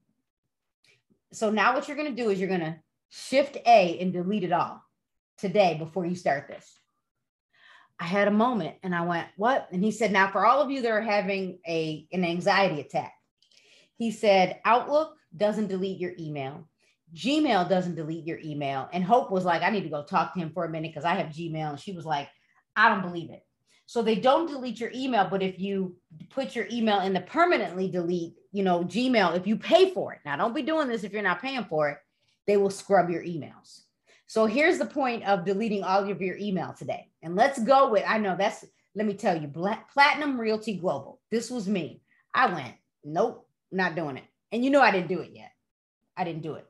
so 1.34 1.52
now 1.52 1.74
what 1.74 1.88
you're 1.88 1.98
going 1.98 2.15
to 2.15 2.24
do 2.24 2.30
is 2.30 2.39
you're 2.39 2.50
going 2.50 2.62
to 2.62 2.78
shift 3.10 3.58
A 3.65 4.00
and 4.00 4.12
delete 4.12 4.43
it 4.43 4.52
all 4.52 4.82
today 5.38 5.76
before 5.78 6.06
you 6.06 6.15
start 6.15 6.48
this. 6.48 6.80
I 8.00 8.06
had 8.06 8.28
a 8.28 8.32
moment 8.32 8.76
and 8.84 8.93
I 8.93 9.02
went, 9.02 9.28
What? 9.38 9.67
And 9.71 9.84
he 9.84 9.91
said, 9.91 10.12
Now, 10.12 10.32
for 10.32 10.45
all 10.45 10.62
of 10.62 10.71
you 10.71 10.82
that 10.82 10.91
are 10.91 11.02
having 11.02 11.60
a, 11.67 12.08
an 12.12 12.26
anxiety 12.26 12.82
attack, 12.82 13.13
he 13.98 14.12
said, 14.12 14.60
Outlook 14.66 15.16
doesn't 15.36 15.68
delete 15.68 16.00
your 16.00 16.14
email. 16.20 16.68
Gmail 17.14 17.70
doesn't 17.70 17.96
delete 17.96 18.26
your 18.26 18.40
email. 18.40 18.90
And 18.92 19.04
Hope 19.04 19.32
was 19.32 19.46
like, 19.46 19.62
I 19.62 19.70
need 19.70 19.84
to 19.84 19.90
go 19.90 20.04
talk 20.04 20.34
to 20.34 20.40
him 20.40 20.52
for 20.52 20.66
a 20.66 20.70
minute 20.70 20.92
because 20.92 21.06
I 21.06 21.16
have 21.16 21.28
Gmail. 21.28 21.72
And 21.72 21.80
she 21.80 21.94
was 21.94 22.06
like, 22.06 22.30
I 22.76 22.90
don't 22.90 23.02
believe 23.02 23.30
it. 23.30 23.44
So 23.86 24.02
they 24.02 24.16
don't 24.16 24.48
delete 24.48 24.80
your 24.80 24.92
email, 24.96 25.28
but 25.30 25.44
if 25.44 25.60
you 25.60 25.96
put 26.32 26.56
your 26.56 26.66
email 26.72 27.02
in 27.02 27.14
the 27.14 27.22
permanently 27.22 27.88
delete, 27.88 28.34
you 28.52 28.64
know, 28.64 28.84
Gmail, 28.84 29.38
if 29.38 29.46
you 29.46 29.58
pay 29.58 29.92
for 29.94 30.14
it, 30.14 30.20
now 30.26 30.36
don't 30.36 30.56
be 30.56 30.64
doing 30.64 30.88
this 30.88 31.04
if 31.04 31.14
you're 31.14 31.22
not 31.22 31.42
paying 31.42 31.66
for 31.66 31.90
it, 31.90 31.98
they 32.48 32.58
will 32.58 32.72
scrub 32.72 33.12
your 33.12 33.24
emails. 33.24 33.82
So 34.26 34.48
here's 34.48 34.80
the 34.80 34.88
point 34.88 35.24
of 35.26 35.46
deleting 35.46 35.84
all 35.84 36.10
of 36.10 36.22
your 36.22 36.38
email 36.38 36.74
today. 36.74 37.12
And 37.22 37.36
let's 37.36 37.62
go 37.62 37.92
with, 37.92 38.04
I 38.08 38.18
know 38.18 38.36
that's, 38.36 38.66
let 38.96 39.06
me 39.06 39.14
tell 39.14 39.40
you, 39.40 39.48
Platinum 39.94 40.40
Realty 40.40 40.78
Global. 40.78 41.22
This 41.30 41.52
was 41.52 41.68
me. 41.68 42.02
I 42.34 42.52
went, 42.52 42.74
nope, 43.04 43.45
not 43.76 43.96
doing 43.96 44.18
it. 44.18 44.24
And 44.52 44.64
you 44.64 44.72
know, 44.72 44.82
I 44.82 44.92
didn't 44.92 45.10
do 45.10 45.20
it 45.20 45.32
yet. 45.34 45.52
I 46.16 46.24
didn't 46.24 46.44
do 46.44 46.56
it. 46.56 46.66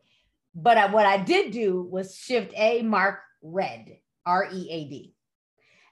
But 0.54 0.78
I, 0.78 0.92
what 0.92 1.06
I 1.06 1.18
did 1.18 1.52
do 1.52 1.82
was 1.82 2.16
shift 2.16 2.54
A, 2.56 2.82
mark 2.82 3.20
read, 3.42 3.98
R 4.26 4.50
E 4.52 4.68
A 4.70 4.90
D. 4.90 5.14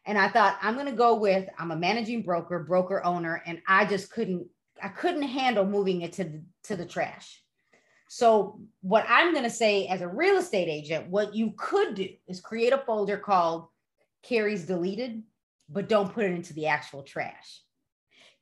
And 0.05 0.17
I 0.17 0.27
thought 0.27 0.57
I'm 0.61 0.73
going 0.73 0.87
to 0.87 0.91
go 0.91 1.15
with 1.15 1.47
I'm 1.57 1.71
a 1.71 1.75
managing 1.75 2.23
broker, 2.23 2.59
broker 2.59 3.03
owner, 3.05 3.41
and 3.45 3.61
I 3.67 3.85
just 3.85 4.11
couldn't 4.11 4.47
I 4.81 4.89
couldn't 4.89 5.23
handle 5.23 5.65
moving 5.65 6.01
it 6.01 6.13
to 6.13 6.23
the, 6.25 6.43
to 6.63 6.75
the 6.75 6.85
trash. 6.85 7.41
So 8.09 8.59
what 8.81 9.05
I'm 9.07 9.31
going 9.31 9.45
to 9.45 9.49
say 9.49 9.87
as 9.87 10.01
a 10.01 10.07
real 10.07 10.37
estate 10.37 10.67
agent, 10.67 11.09
what 11.09 11.33
you 11.33 11.53
could 11.57 11.95
do 11.95 12.09
is 12.27 12.41
create 12.41 12.73
a 12.73 12.77
folder 12.77 13.17
called 13.17 13.67
Carrie's 14.23 14.65
deleted, 14.65 15.23
but 15.69 15.89
don't 15.89 16.13
put 16.13 16.25
it 16.25 16.31
into 16.31 16.53
the 16.53 16.67
actual 16.67 17.01
trash. 17.01 17.62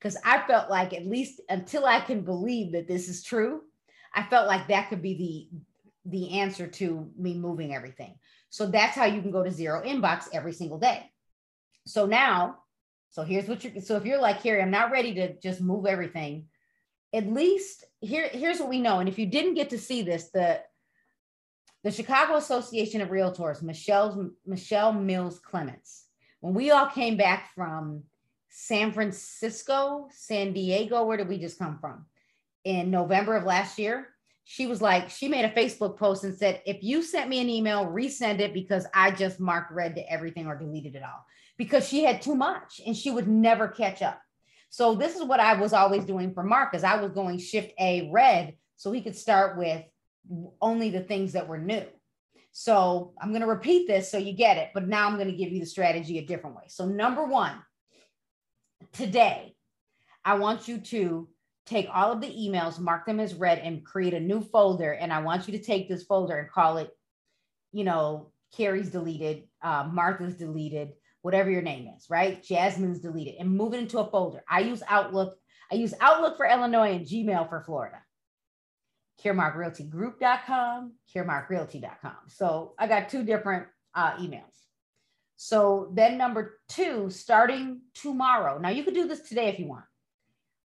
Because 0.01 0.17
I 0.25 0.41
felt 0.47 0.69
like 0.69 0.93
at 0.93 1.05
least 1.05 1.41
until 1.47 1.85
I 1.85 1.99
can 1.99 2.21
believe 2.21 2.71
that 2.71 2.87
this 2.87 3.07
is 3.07 3.23
true, 3.23 3.61
I 4.15 4.23
felt 4.23 4.47
like 4.47 4.67
that 4.67 4.89
could 4.89 5.01
be 5.01 5.49
the 5.53 5.59
the 6.03 6.39
answer 6.39 6.65
to 6.65 7.11
me 7.15 7.35
moving 7.35 7.75
everything. 7.75 8.15
So 8.49 8.65
that's 8.65 8.95
how 8.95 9.05
you 9.05 9.21
can 9.21 9.29
go 9.29 9.43
to 9.43 9.51
zero 9.51 9.83
inbox 9.85 10.27
every 10.33 10.53
single 10.53 10.79
day. 10.79 11.05
So 11.85 12.07
now, 12.07 12.57
so 13.11 13.21
here's 13.21 13.47
what 13.47 13.63
you 13.63 13.79
so 13.81 13.97
if 13.97 14.05
you're 14.05 14.19
like 14.19 14.41
Carrie, 14.41 14.61
I'm 14.61 14.71
not 14.71 14.91
ready 14.91 15.13
to 15.15 15.39
just 15.39 15.61
move 15.61 15.85
everything. 15.85 16.47
At 17.13 17.27
least 17.27 17.83
here, 17.99 18.27
here's 18.29 18.59
what 18.59 18.69
we 18.69 18.81
know. 18.81 18.99
And 18.99 19.07
if 19.07 19.19
you 19.19 19.27
didn't 19.27 19.53
get 19.53 19.69
to 19.69 19.77
see 19.77 20.01
this, 20.01 20.31
the 20.31 20.61
the 21.83 21.91
Chicago 21.91 22.35
Association 22.35 23.01
of 23.01 23.09
Realtors, 23.09 23.61
Michelle 23.61 24.31
Michelle 24.45 24.93
Mills 24.93 25.39
Clements, 25.39 26.05
when 26.39 26.55
we 26.55 26.71
all 26.71 26.87
came 26.87 27.17
back 27.17 27.51
from 27.53 28.03
San 28.51 28.91
Francisco, 28.91 30.09
San 30.11 30.51
Diego, 30.51 31.05
where 31.05 31.17
did 31.17 31.29
we 31.29 31.39
just 31.39 31.57
come 31.57 31.79
from? 31.79 32.05
In 32.65 32.91
November 32.91 33.37
of 33.37 33.45
last 33.45 33.79
year, 33.79 34.09
she 34.43 34.67
was 34.67 34.81
like, 34.81 35.09
she 35.09 35.29
made 35.29 35.45
a 35.45 35.49
Facebook 35.49 35.97
post 35.97 36.25
and 36.25 36.37
said, 36.37 36.61
if 36.65 36.83
you 36.83 37.01
sent 37.01 37.29
me 37.29 37.39
an 37.39 37.49
email, 37.49 37.85
resend 37.85 38.39
it 38.39 38.53
because 38.53 38.85
I 38.93 39.11
just 39.11 39.39
marked 39.39 39.71
read 39.71 39.95
to 39.95 40.11
everything 40.11 40.47
or 40.47 40.57
deleted 40.57 40.95
it 40.95 41.03
all 41.03 41.25
because 41.57 41.87
she 41.87 42.03
had 42.03 42.21
too 42.21 42.35
much 42.35 42.81
and 42.85 42.95
she 42.95 43.09
would 43.09 43.27
never 43.27 43.69
catch 43.69 44.01
up. 44.01 44.19
So 44.69 44.95
this 44.95 45.15
is 45.15 45.23
what 45.23 45.39
I 45.39 45.53
was 45.53 45.71
always 45.71 46.03
doing 46.03 46.33
for 46.33 46.43
Mark 46.43 46.75
is 46.75 46.83
I 46.83 47.01
was 47.01 47.11
going 47.11 47.37
shift 47.37 47.71
A 47.79 48.09
read 48.11 48.55
so 48.75 48.91
he 48.91 49.01
could 49.01 49.15
start 49.15 49.57
with 49.57 49.83
only 50.61 50.89
the 50.89 51.01
things 51.01 51.33
that 51.33 51.47
were 51.47 51.57
new. 51.57 51.85
So 52.51 53.13
I'm 53.21 53.29
going 53.29 53.41
to 53.41 53.47
repeat 53.47 53.87
this 53.87 54.11
so 54.11 54.17
you 54.17 54.33
get 54.33 54.57
it, 54.57 54.71
but 54.73 54.87
now 54.87 55.07
I'm 55.07 55.15
going 55.15 55.31
to 55.31 55.37
give 55.37 55.53
you 55.53 55.61
the 55.61 55.65
strategy 55.65 56.17
a 56.17 56.25
different 56.25 56.57
way. 56.57 56.63
So 56.67 56.85
number 56.85 57.25
one, 57.25 57.53
today, 58.93 59.55
I 60.23 60.35
want 60.35 60.67
you 60.67 60.79
to 60.79 61.27
take 61.65 61.87
all 61.93 62.11
of 62.11 62.21
the 62.21 62.27
emails, 62.27 62.79
mark 62.79 63.05
them 63.05 63.19
as 63.19 63.33
read, 63.33 63.59
and 63.59 63.85
create 63.85 64.13
a 64.13 64.19
new 64.19 64.41
folder. 64.41 64.91
And 64.91 65.11
I 65.13 65.21
want 65.21 65.47
you 65.47 65.57
to 65.57 65.63
take 65.63 65.87
this 65.87 66.03
folder 66.03 66.37
and 66.37 66.49
call 66.49 66.77
it, 66.77 66.89
you 67.71 67.83
know, 67.83 68.31
Carrie's 68.55 68.89
deleted, 68.89 69.43
uh, 69.61 69.87
Martha's 69.91 70.35
deleted, 70.35 70.93
whatever 71.21 71.49
your 71.49 71.61
name 71.61 71.87
is, 71.95 72.07
right? 72.09 72.43
Jasmine's 72.43 72.99
deleted 72.99 73.35
and 73.39 73.49
move 73.49 73.73
it 73.73 73.79
into 73.79 73.99
a 73.99 74.09
folder. 74.09 74.43
I 74.49 74.61
use 74.61 74.83
Outlook. 74.87 75.37
I 75.71 75.75
use 75.75 75.93
Outlook 76.01 76.35
for 76.35 76.45
Illinois 76.45 76.95
and 76.95 77.05
Gmail 77.05 77.47
for 77.47 77.61
Florida. 77.61 77.97
CaremarkRealtyGroup.com, 79.23 80.93
CaremarkRealty.com. 81.15 82.15
So 82.27 82.73
I 82.77 82.87
got 82.87 83.09
two 83.09 83.23
different 83.23 83.67
uh, 83.93 84.15
emails. 84.17 84.41
So 85.43 85.89
then 85.95 86.19
number 86.19 86.59
two, 86.69 87.09
starting 87.09 87.81
tomorrow. 87.95 88.59
Now 88.59 88.69
you 88.69 88.83
could 88.83 88.93
do 88.93 89.07
this 89.07 89.21
today 89.21 89.47
if 89.47 89.57
you 89.57 89.65
want. 89.65 89.85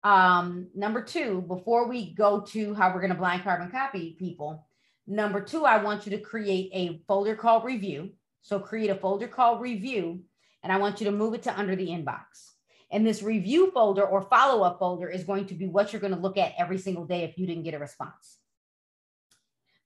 Um, 0.02 0.66
number 0.74 1.00
two, 1.00 1.44
before 1.46 1.86
we 1.86 2.12
go 2.12 2.40
to 2.40 2.74
how 2.74 2.92
we're 2.92 3.00
going 3.00 3.12
to 3.12 3.16
blind 3.16 3.44
carbon 3.44 3.70
copy 3.70 4.16
people, 4.18 4.66
number 5.06 5.40
two, 5.40 5.64
I 5.64 5.80
want 5.80 6.06
you 6.06 6.10
to 6.16 6.18
create 6.18 6.70
a 6.74 7.00
folder 7.06 7.36
called 7.36 7.62
review. 7.64 8.14
So 8.42 8.58
create 8.58 8.90
a 8.90 8.96
folder 8.96 9.28
called 9.28 9.60
review, 9.60 10.24
and 10.64 10.72
I 10.72 10.78
want 10.78 11.00
you 11.00 11.04
to 11.04 11.12
move 11.12 11.34
it 11.34 11.44
to 11.44 11.56
under 11.56 11.76
the 11.76 11.86
inbox. 11.86 12.24
And 12.90 13.06
this 13.06 13.22
review 13.22 13.70
folder 13.70 14.04
or 14.04 14.22
follow 14.22 14.64
up 14.64 14.80
folder 14.80 15.08
is 15.08 15.22
going 15.22 15.46
to 15.46 15.54
be 15.54 15.68
what 15.68 15.92
you're 15.92 16.00
going 16.00 16.16
to 16.16 16.20
look 16.20 16.36
at 16.36 16.54
every 16.58 16.78
single 16.78 17.04
day 17.04 17.22
if 17.22 17.38
you 17.38 17.46
didn't 17.46 17.62
get 17.62 17.74
a 17.74 17.78
response. 17.78 18.38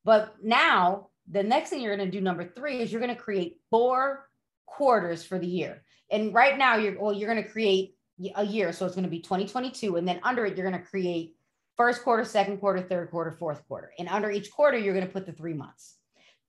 But 0.02 0.42
now, 0.42 1.08
the 1.30 1.42
next 1.42 1.68
thing 1.68 1.82
you're 1.82 1.94
going 1.94 2.10
to 2.10 2.18
do, 2.18 2.22
number 2.22 2.50
three, 2.56 2.80
is 2.80 2.90
you're 2.90 3.02
going 3.02 3.14
to 3.14 3.20
create 3.20 3.58
four 3.68 4.27
quarters 4.76 5.24
for 5.24 5.38
the 5.38 5.46
year. 5.46 5.82
And 6.10 6.32
right 6.32 6.56
now, 6.56 6.76
you're 6.76 7.00
well, 7.00 7.12
you're 7.12 7.32
going 7.32 7.42
to 7.42 7.48
create 7.48 7.94
a 8.34 8.44
year. 8.44 8.72
So 8.72 8.86
it's 8.86 8.94
going 8.94 9.04
to 9.04 9.10
be 9.10 9.20
2022. 9.20 9.96
And 9.96 10.06
then 10.06 10.20
under 10.22 10.44
it, 10.44 10.56
you're 10.56 10.68
going 10.68 10.80
to 10.80 10.88
create 10.88 11.36
first 11.76 12.02
quarter, 12.02 12.24
second 12.24 12.58
quarter, 12.58 12.82
third 12.82 13.10
quarter, 13.10 13.32
fourth 13.32 13.66
quarter. 13.68 13.92
And 13.98 14.08
under 14.08 14.30
each 14.30 14.50
quarter, 14.50 14.78
you're 14.78 14.94
going 14.94 15.06
to 15.06 15.12
put 15.12 15.26
the 15.26 15.32
three 15.32 15.54
months. 15.54 15.94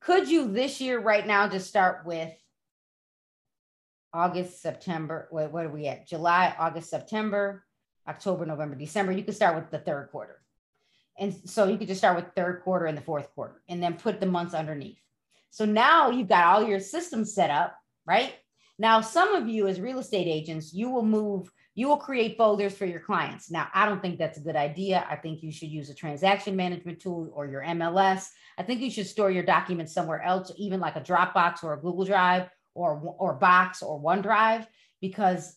Could 0.02 0.30
you 0.30 0.52
this 0.52 0.80
year, 0.80 1.00
right 1.00 1.26
now, 1.26 1.48
just 1.48 1.68
start 1.68 2.06
with 2.06 2.34
August, 4.14 4.62
September? 4.62 5.28
What, 5.30 5.52
what 5.52 5.66
are 5.66 5.72
we 5.72 5.88
at? 5.88 6.08
July, 6.08 6.56
August, 6.58 6.90
September, 6.90 7.66
October, 8.08 8.46
November, 8.46 8.76
December. 8.76 9.12
You 9.12 9.24
could 9.24 9.36
start 9.36 9.56
with 9.56 9.70
the 9.70 9.80
third 9.80 10.10
quarter. 10.12 10.40
And 11.20 11.36
so 11.46 11.68
you 11.68 11.78
could 11.78 11.90
just 11.90 12.00
start 12.00 12.16
with 12.16 12.34
third 12.34 12.62
quarter 12.64 12.86
and 12.86 12.98
the 12.98 13.02
fourth 13.02 13.30
quarter 13.36 13.62
and 13.68 13.84
then 13.84 13.96
put 13.96 14.20
the 14.20 14.26
months 14.26 14.54
underneath. 14.54 15.00
So 15.50 15.66
now 15.66 16.10
you've 16.10 16.30
got 16.30 16.46
all 16.46 16.64
your 16.64 16.80
systems 16.80 17.34
set 17.34 17.50
up, 17.50 17.76
right? 18.10 18.34
Now, 18.80 19.02
some 19.02 19.36
of 19.36 19.48
you 19.48 19.68
as 19.68 19.80
real 19.80 20.00
estate 20.00 20.28
agents, 20.28 20.74
you 20.74 20.90
will 20.90 21.06
move 21.06 21.52
you 21.76 21.88
will 21.88 21.98
create 21.98 22.36
folders 22.36 22.76
for 22.76 22.86
your 22.86 23.00
clients. 23.00 23.50
Now, 23.50 23.70
I 23.74 23.86
don't 23.86 24.02
think 24.02 24.18
that's 24.18 24.38
a 24.38 24.42
good 24.42 24.58
idea. 24.58 25.06
I 25.10 25.16
think 25.16 25.42
you 25.42 25.50
should 25.50 25.70
use 25.70 25.90
a 25.90 25.94
transaction 25.94 26.54
management 26.54 27.00
tool 27.00 27.32
or 27.34 27.46
your 27.46 27.64
MLS. 27.64 28.28
I 28.58 28.64
think 28.64 28.82
you 28.82 28.92
should 28.92 29.08
store 29.08 29.32
your 29.32 29.44
documents 29.44 29.94
somewhere 29.94 30.22
else, 30.22 30.52
even 30.58 30.82
like 30.82 30.98
a 30.98 31.02
Dropbox 31.02 31.64
or 31.64 31.76
a 31.76 31.80
Google 31.80 32.04
Drive 32.04 32.50
or, 32.76 33.16
or 33.18 33.36
Box 33.36 33.82
or 33.82 33.98
OneDrive, 34.02 34.68
because 35.00 35.56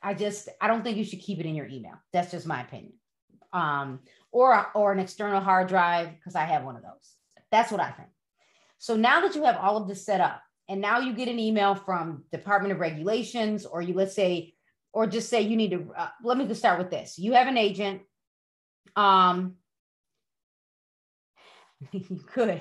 I 0.00 0.14
just, 0.14 0.48
I 0.60 0.68
don't 0.68 0.84
think 0.84 0.96
you 0.96 1.02
should 1.02 1.18
keep 1.20 1.40
it 1.40 1.46
in 1.46 1.56
your 1.56 1.66
email. 1.66 1.94
That's 2.12 2.30
just 2.30 2.46
my 2.46 2.60
opinion. 2.62 2.92
Um, 3.52 3.98
or, 4.30 4.68
or 4.76 4.92
an 4.92 5.00
external 5.00 5.40
hard 5.40 5.66
drive, 5.66 6.10
because 6.14 6.36
I 6.36 6.44
have 6.44 6.62
one 6.62 6.76
of 6.76 6.82
those. 6.82 7.16
That's 7.50 7.72
what 7.72 7.80
I 7.80 7.90
think. 7.90 8.10
So 8.78 8.94
now 8.94 9.22
that 9.22 9.34
you 9.34 9.42
have 9.42 9.56
all 9.56 9.76
of 9.76 9.88
this 9.88 10.06
set 10.06 10.20
up, 10.20 10.40
and 10.68 10.80
now 10.80 11.00
you 11.00 11.12
get 11.12 11.28
an 11.28 11.38
email 11.38 11.74
from 11.74 12.24
Department 12.32 12.72
of 12.72 12.80
Regulations, 12.80 13.66
or 13.66 13.82
you 13.82 13.94
let's 13.94 14.14
say 14.14 14.54
or 14.92 15.06
just 15.06 15.28
say 15.28 15.42
you 15.42 15.56
need 15.56 15.72
to 15.72 15.92
uh, 15.96 16.08
let 16.22 16.38
me 16.38 16.46
just 16.46 16.60
start 16.60 16.78
with 16.78 16.90
this. 16.90 17.18
You 17.18 17.32
have 17.34 17.48
an 17.48 17.58
agent 17.58 18.02
um 18.96 19.54
you 21.92 22.20
could 22.26 22.60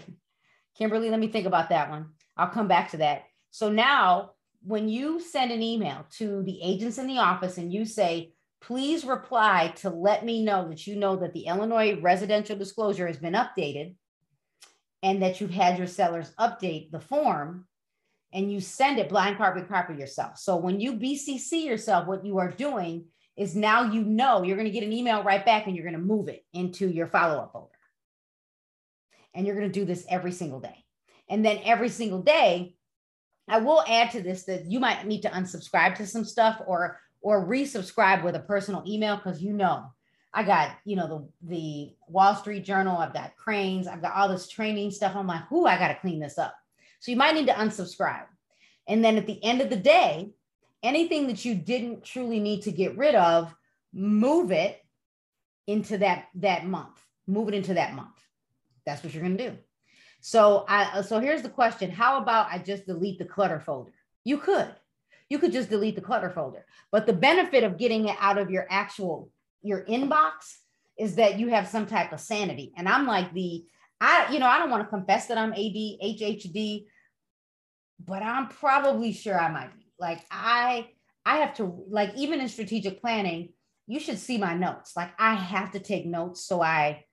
kimberly 0.77 1.09
let 1.09 1.19
me 1.19 1.27
think 1.27 1.45
about 1.45 1.69
that 1.69 1.89
one. 1.89 2.09
I'll 2.35 2.47
come 2.47 2.67
back 2.67 2.91
to 2.91 2.97
that. 2.97 3.23
So 3.51 3.71
now 3.71 4.31
when 4.63 4.89
you 4.89 5.19
send 5.19 5.51
an 5.51 5.61
email 5.61 6.05
to 6.17 6.41
the 6.43 6.61
agents 6.61 6.97
in 6.97 7.07
the 7.07 7.19
office 7.19 7.57
and 7.57 7.71
you 7.71 7.85
say 7.85 8.33
please 8.61 9.03
reply 9.03 9.73
to 9.75 9.89
let 9.89 10.23
me 10.25 10.43
know 10.43 10.69
that 10.69 10.87
you 10.87 10.95
know 10.95 11.17
that 11.17 11.33
the 11.33 11.47
illinois 11.47 11.99
residential 11.99 12.57
disclosure 12.57 13.07
has 13.07 13.17
been 13.17 13.33
updated 13.33 13.93
and 15.03 15.21
that 15.21 15.41
you've 15.41 15.51
had 15.51 15.77
your 15.77 15.87
sellers 15.87 16.31
update 16.39 16.89
the 16.91 16.99
form 16.99 17.67
and 18.33 18.51
you 18.51 18.59
send 18.59 18.99
it 18.99 19.09
blind 19.09 19.37
carbon 19.37 19.65
copy 19.65 19.93
yourself. 19.93 20.37
So 20.37 20.57
when 20.57 20.79
you 20.79 20.93
BCC 20.93 21.63
yourself, 21.63 22.07
what 22.07 22.25
you 22.25 22.39
are 22.39 22.51
doing 22.51 23.05
is 23.37 23.55
now 23.55 23.83
you 23.83 24.03
know 24.03 24.43
you're 24.43 24.57
going 24.57 24.67
to 24.67 24.73
get 24.73 24.83
an 24.83 24.93
email 24.93 25.23
right 25.23 25.45
back 25.45 25.67
and 25.67 25.75
you're 25.75 25.85
going 25.85 25.99
to 25.99 26.01
move 26.01 26.27
it 26.29 26.43
into 26.51 26.87
your 26.87 27.07
follow 27.07 27.41
up 27.41 27.51
folder. 27.53 27.69
And 29.33 29.45
you're 29.45 29.55
going 29.55 29.71
to 29.71 29.79
do 29.79 29.85
this 29.85 30.05
every 30.09 30.31
single 30.31 30.59
day. 30.59 30.83
And 31.29 31.45
then 31.45 31.59
every 31.63 31.89
single 31.89 32.21
day, 32.21 32.75
I 33.47 33.57
will 33.57 33.83
add 33.87 34.11
to 34.11 34.21
this 34.21 34.43
that 34.43 34.65
you 34.65 34.79
might 34.79 35.05
need 35.05 35.21
to 35.21 35.29
unsubscribe 35.29 35.95
to 35.95 36.07
some 36.07 36.25
stuff 36.25 36.61
or 36.65 36.99
or 37.21 37.47
resubscribe 37.47 38.23
with 38.23 38.35
a 38.35 38.39
personal 38.39 38.83
email 38.85 39.15
because 39.15 39.41
you 39.41 39.53
know 39.53 39.85
I 40.33 40.43
got 40.43 40.77
you 40.85 40.95
know 40.95 41.07
the 41.07 41.47
the 41.47 41.95
Wall 42.07 42.35
Street 42.35 42.63
Journal, 42.63 42.97
I've 42.97 43.13
got 43.13 43.35
Crain's, 43.35 43.87
I've 43.87 44.01
got 44.01 44.13
all 44.13 44.29
this 44.29 44.47
training 44.47 44.91
stuff. 44.91 45.15
I'm 45.15 45.27
like, 45.27 45.49
whoo, 45.51 45.65
I 45.65 45.77
got 45.77 45.89
to 45.89 45.99
clean 45.99 46.19
this 46.19 46.37
up. 46.37 46.55
So 47.03 47.11
you 47.11 47.17
might 47.17 47.35
need 47.35 47.47
to 47.47 47.53
unsubscribe. 47.53 48.27
And 48.87 49.03
then 49.03 49.17
at 49.17 49.27
the 49.27 49.43
end 49.43 49.59
of 49.59 49.69
the 49.69 49.75
day, 49.75 50.29
anything 50.81 51.27
that 51.27 51.43
you 51.43 51.53
didn't 51.53 52.05
truly 52.05 52.39
need 52.39 52.61
to 52.61 52.71
get 52.71 52.97
rid 52.97 53.13
of, 53.13 53.53
move 53.91 54.53
it 54.53 54.81
into 55.67 55.97
that 55.97 56.27
that 56.35 56.65
month. 56.65 56.97
Move 57.27 57.49
it 57.49 57.55
into 57.55 57.73
that 57.73 57.93
month. 57.93 58.15
That's 58.85 59.03
what 59.03 59.13
you're 59.13 59.21
going 59.21 59.35
to 59.35 59.49
do. 59.49 59.57
So 60.21 60.63
I 60.69 61.01
so 61.01 61.19
here's 61.19 61.41
the 61.41 61.49
question, 61.49 61.91
how 61.91 62.21
about 62.21 62.47
I 62.49 62.57
just 62.57 62.85
delete 62.85 63.19
the 63.19 63.25
clutter 63.25 63.59
folder? 63.59 63.91
You 64.23 64.37
could. 64.37 64.73
You 65.27 65.39
could 65.39 65.51
just 65.51 65.69
delete 65.69 65.95
the 65.95 66.01
clutter 66.01 66.29
folder. 66.29 66.65
But 66.89 67.05
the 67.05 67.11
benefit 67.11 67.65
of 67.65 67.77
getting 67.77 68.07
it 68.07 68.15
out 68.21 68.37
of 68.37 68.49
your 68.49 68.65
actual 68.69 69.29
your 69.61 69.83
inbox 69.87 70.55
is 70.97 71.15
that 71.15 71.37
you 71.37 71.49
have 71.49 71.67
some 71.67 71.85
type 71.85 72.13
of 72.13 72.21
sanity. 72.21 72.71
And 72.77 72.87
I'm 72.87 73.05
like 73.05 73.33
the 73.33 73.65
I, 73.99 74.31
you 74.31 74.39
know, 74.39 74.47
I 74.47 74.57
don't 74.57 74.69
want 74.69 74.83
to 74.83 74.89
confess 74.89 75.27
that 75.27 75.37
I'm 75.37 75.53
AD, 75.53 75.57
HHD, 75.57 76.85
but 78.05 78.23
I'm 78.23 78.47
probably 78.47 79.13
sure 79.13 79.39
I 79.39 79.51
might 79.51 79.73
be. 79.75 79.85
Like 79.99 80.25
I 80.31 80.89
I 81.25 81.37
have 81.37 81.55
to 81.55 81.85
like 81.89 82.13
even 82.15 82.41
in 82.41 82.49
strategic 82.49 83.01
planning, 83.01 83.53
you 83.87 83.99
should 83.99 84.19
see 84.19 84.37
my 84.37 84.53
notes. 84.53 84.93
Like 84.95 85.11
I 85.19 85.35
have 85.35 85.71
to 85.71 85.79
take 85.79 86.05
notes 86.05 86.45
so 86.45 86.61
I 86.61 87.05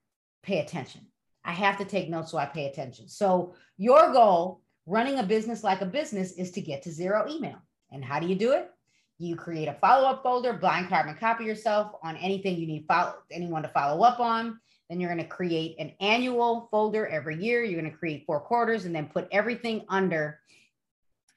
pay 0.43 0.61
attention. 0.61 1.07
I 1.45 1.53
have 1.53 1.79
to 1.79 1.85
take 1.85 2.11
notes 2.11 2.33
so 2.33 2.39
I 2.39 2.47
pay 2.47 2.67
attention. 2.67 3.09
So 3.09 3.55
your 3.77 4.13
goal 4.13 4.63
running 4.87 5.19
a 5.19 5.23
business 5.23 5.63
like 5.63 5.81
a 5.81 5.87
business 5.87 6.33
is 6.33 6.51
to 6.53 6.61
get 6.61 6.83
to 6.83 6.91
zero 6.91 7.27
email. 7.29 7.57
And 7.91 8.05
how 8.05 8.21
do 8.21 8.27
you 8.27 8.35
do 8.35 8.53
it? 8.53 8.71
You 9.19 9.37
create 9.37 9.69
a 9.69 9.75
follow-up 9.75 10.23
folder, 10.23 10.55
blind 10.55 10.89
carbon 10.89 11.15
copy 11.15 11.45
yourself 11.45 11.93
on 12.03 12.17
anything 12.17 12.57
you 12.57 12.67
need 12.67 12.87
follow 12.89 13.15
anyone 13.31 13.63
to 13.63 13.69
follow 13.69 14.03
up 14.03 14.19
on. 14.19 14.59
Then 14.89 14.99
you're 14.99 15.13
going 15.13 15.23
to 15.23 15.29
create 15.29 15.77
an 15.79 15.93
annual 16.01 16.69
folder 16.71 17.07
every 17.07 17.43
year. 17.43 17.63
You're 17.63 17.81
going 17.81 17.93
to 17.93 17.97
create 17.97 18.25
four 18.27 18.41
quarters 18.41 18.87
and 18.87 18.95
then 18.95 19.07
put 19.07 19.29
everything 19.31 19.85
under 19.89 20.41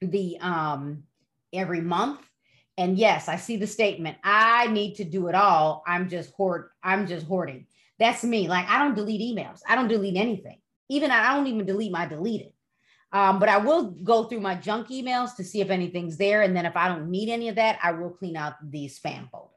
the 0.07 0.37
um 0.39 1.03
every 1.51 1.81
month. 1.81 2.19
And 2.77 2.97
yes, 2.97 3.27
I 3.27 3.35
see 3.35 3.57
the 3.57 3.67
statement. 3.67 4.17
I 4.23 4.67
need 4.67 4.95
to 4.95 5.03
do 5.03 5.27
it 5.27 5.35
all. 5.35 5.83
I'm 5.85 6.09
just 6.09 6.33
hoard. 6.33 6.69
I'm 6.81 7.05
just 7.05 7.27
hoarding. 7.27 7.67
That's 7.99 8.23
me. 8.23 8.47
Like 8.47 8.67
I 8.67 8.79
don't 8.79 8.95
delete 8.95 9.21
emails. 9.21 9.61
I 9.67 9.75
don't 9.75 9.87
delete 9.87 10.17
anything. 10.17 10.59
Even 10.89 11.11
I 11.11 11.35
don't 11.35 11.47
even 11.47 11.65
delete 11.65 11.91
my 11.91 12.05
deleted. 12.05 12.53
Um, 13.11 13.37
but 13.37 13.47
I 13.47 13.57
will 13.57 13.91
go 13.91 14.23
through 14.23 14.39
my 14.39 14.55
junk 14.55 14.87
emails 14.87 15.35
to 15.35 15.43
see 15.43 15.61
if 15.61 15.69
anything's 15.69 16.17
there. 16.17 16.41
And 16.41 16.55
then 16.55 16.65
if 16.65 16.75
I 16.75 16.87
don't 16.87 17.11
need 17.11 17.29
any 17.29 17.47
of 17.47 17.55
that, 17.55 17.77
I 17.83 17.91
will 17.91 18.09
clean 18.09 18.35
out 18.35 18.55
the 18.63 18.87
spam 18.87 19.29
folder. 19.29 19.53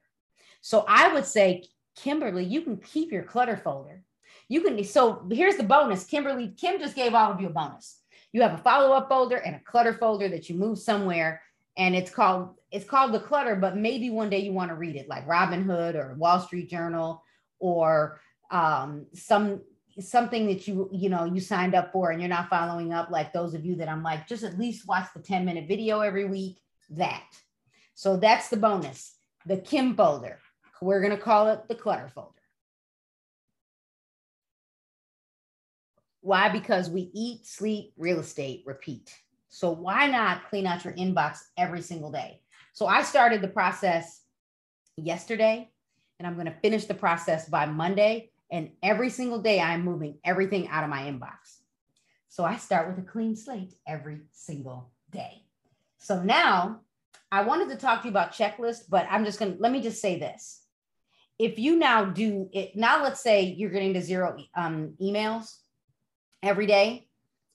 So 0.60 0.84
I 0.86 1.12
would 1.14 1.24
say, 1.24 1.64
Kimberly, 1.96 2.44
you 2.44 2.60
can 2.60 2.76
keep 2.76 3.10
your 3.10 3.22
clutter 3.22 3.56
folder. 3.56 4.02
You 4.48 4.60
can, 4.60 4.84
so 4.84 5.26
here's 5.32 5.56
the 5.56 5.62
bonus. 5.62 6.04
Kimberly, 6.04 6.48
Kim 6.48 6.78
just 6.78 6.94
gave 6.94 7.14
all 7.14 7.32
of 7.32 7.40
you 7.40 7.46
a 7.46 7.50
bonus. 7.50 7.98
You 8.36 8.42
have 8.42 8.52
a 8.52 8.58
follow-up 8.62 9.08
folder 9.08 9.38
and 9.38 9.56
a 9.56 9.60
clutter 9.60 9.94
folder 9.94 10.28
that 10.28 10.50
you 10.50 10.56
move 10.56 10.78
somewhere. 10.78 11.40
And 11.78 11.96
it's 11.96 12.10
called, 12.10 12.50
it's 12.70 12.84
called 12.84 13.14
the 13.14 13.20
clutter, 13.20 13.56
but 13.56 13.78
maybe 13.78 14.10
one 14.10 14.28
day 14.28 14.40
you 14.40 14.52
want 14.52 14.68
to 14.68 14.74
read 14.74 14.94
it 14.94 15.08
like 15.08 15.26
robin 15.26 15.62
hood 15.62 15.96
or 15.96 16.14
Wall 16.18 16.38
Street 16.40 16.68
Journal 16.68 17.22
or 17.60 18.20
um, 18.50 19.06
some 19.14 19.62
something 20.00 20.48
that 20.48 20.68
you 20.68 20.90
you 20.92 21.08
know 21.08 21.24
you 21.24 21.40
signed 21.40 21.74
up 21.74 21.92
for 21.92 22.10
and 22.10 22.20
you're 22.20 22.28
not 22.28 22.50
following 22.50 22.92
up 22.92 23.08
like 23.10 23.32
those 23.32 23.54
of 23.54 23.64
you 23.64 23.74
that 23.76 23.88
i'm 23.88 24.02
like 24.02 24.28
just 24.28 24.44
at 24.44 24.58
least 24.58 24.86
watch 24.86 25.06
the 25.14 25.22
10 25.22 25.42
minute 25.46 25.66
video 25.66 26.00
every 26.00 26.26
week 26.26 26.58
that 26.90 27.24
so 27.94 28.18
that's 28.18 28.50
the 28.50 28.58
bonus 28.58 29.14
the 29.46 29.56
kim 29.56 29.96
folder 29.96 30.38
we're 30.82 31.00
going 31.00 31.16
to 31.16 31.22
call 31.22 31.48
it 31.48 31.66
the 31.68 31.74
clutter 31.74 32.10
folder 32.14 32.42
why 36.26 36.48
because 36.48 36.90
we 36.90 37.10
eat 37.14 37.46
sleep 37.46 37.92
real 37.96 38.20
estate 38.20 38.62
repeat 38.66 39.14
so 39.48 39.70
why 39.70 40.06
not 40.06 40.48
clean 40.50 40.66
out 40.66 40.84
your 40.84 40.94
inbox 40.94 41.38
every 41.56 41.82
single 41.82 42.10
day 42.10 42.40
so 42.72 42.86
i 42.86 43.02
started 43.02 43.40
the 43.40 43.48
process 43.48 44.22
yesterday 44.96 45.68
and 46.18 46.26
i'm 46.26 46.34
going 46.34 46.46
to 46.46 46.60
finish 46.62 46.84
the 46.86 46.94
process 46.94 47.48
by 47.48 47.64
monday 47.66 48.30
and 48.50 48.70
every 48.82 49.10
single 49.10 49.40
day, 49.40 49.60
I'm 49.60 49.84
moving 49.84 50.18
everything 50.24 50.68
out 50.68 50.84
of 50.84 50.90
my 50.90 51.02
inbox. 51.02 51.60
So 52.28 52.44
I 52.44 52.56
start 52.56 52.88
with 52.88 53.04
a 53.04 53.08
clean 53.08 53.34
slate 53.34 53.74
every 53.86 54.20
single 54.32 54.90
day. 55.10 55.44
So 55.98 56.22
now 56.22 56.80
I 57.32 57.42
wanted 57.42 57.70
to 57.70 57.76
talk 57.76 58.02
to 58.02 58.08
you 58.08 58.10
about 58.10 58.32
checklist, 58.32 58.82
but 58.88 59.06
I'm 59.10 59.24
just 59.24 59.38
going 59.38 59.56
to 59.56 59.60
let 59.60 59.72
me 59.72 59.80
just 59.80 60.00
say 60.00 60.18
this. 60.18 60.62
If 61.38 61.58
you 61.58 61.76
now 61.76 62.04
do 62.04 62.48
it, 62.52 62.76
now 62.76 63.02
let's 63.02 63.20
say 63.20 63.42
you're 63.42 63.70
getting 63.70 63.94
to 63.94 64.02
zero 64.02 64.36
um, 64.54 64.94
emails 65.02 65.56
every 66.42 66.66
day. 66.66 67.08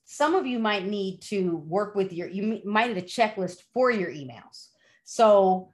Some 0.04 0.34
of 0.34 0.46
you 0.46 0.58
might 0.58 0.86
need 0.86 1.20
to 1.22 1.56
work 1.56 1.94
with 1.94 2.12
your, 2.12 2.28
you 2.28 2.60
might 2.64 2.88
need 2.88 2.98
a 2.98 3.06
checklist 3.06 3.62
for 3.72 3.90
your 3.90 4.10
emails. 4.10 4.68
So 5.04 5.72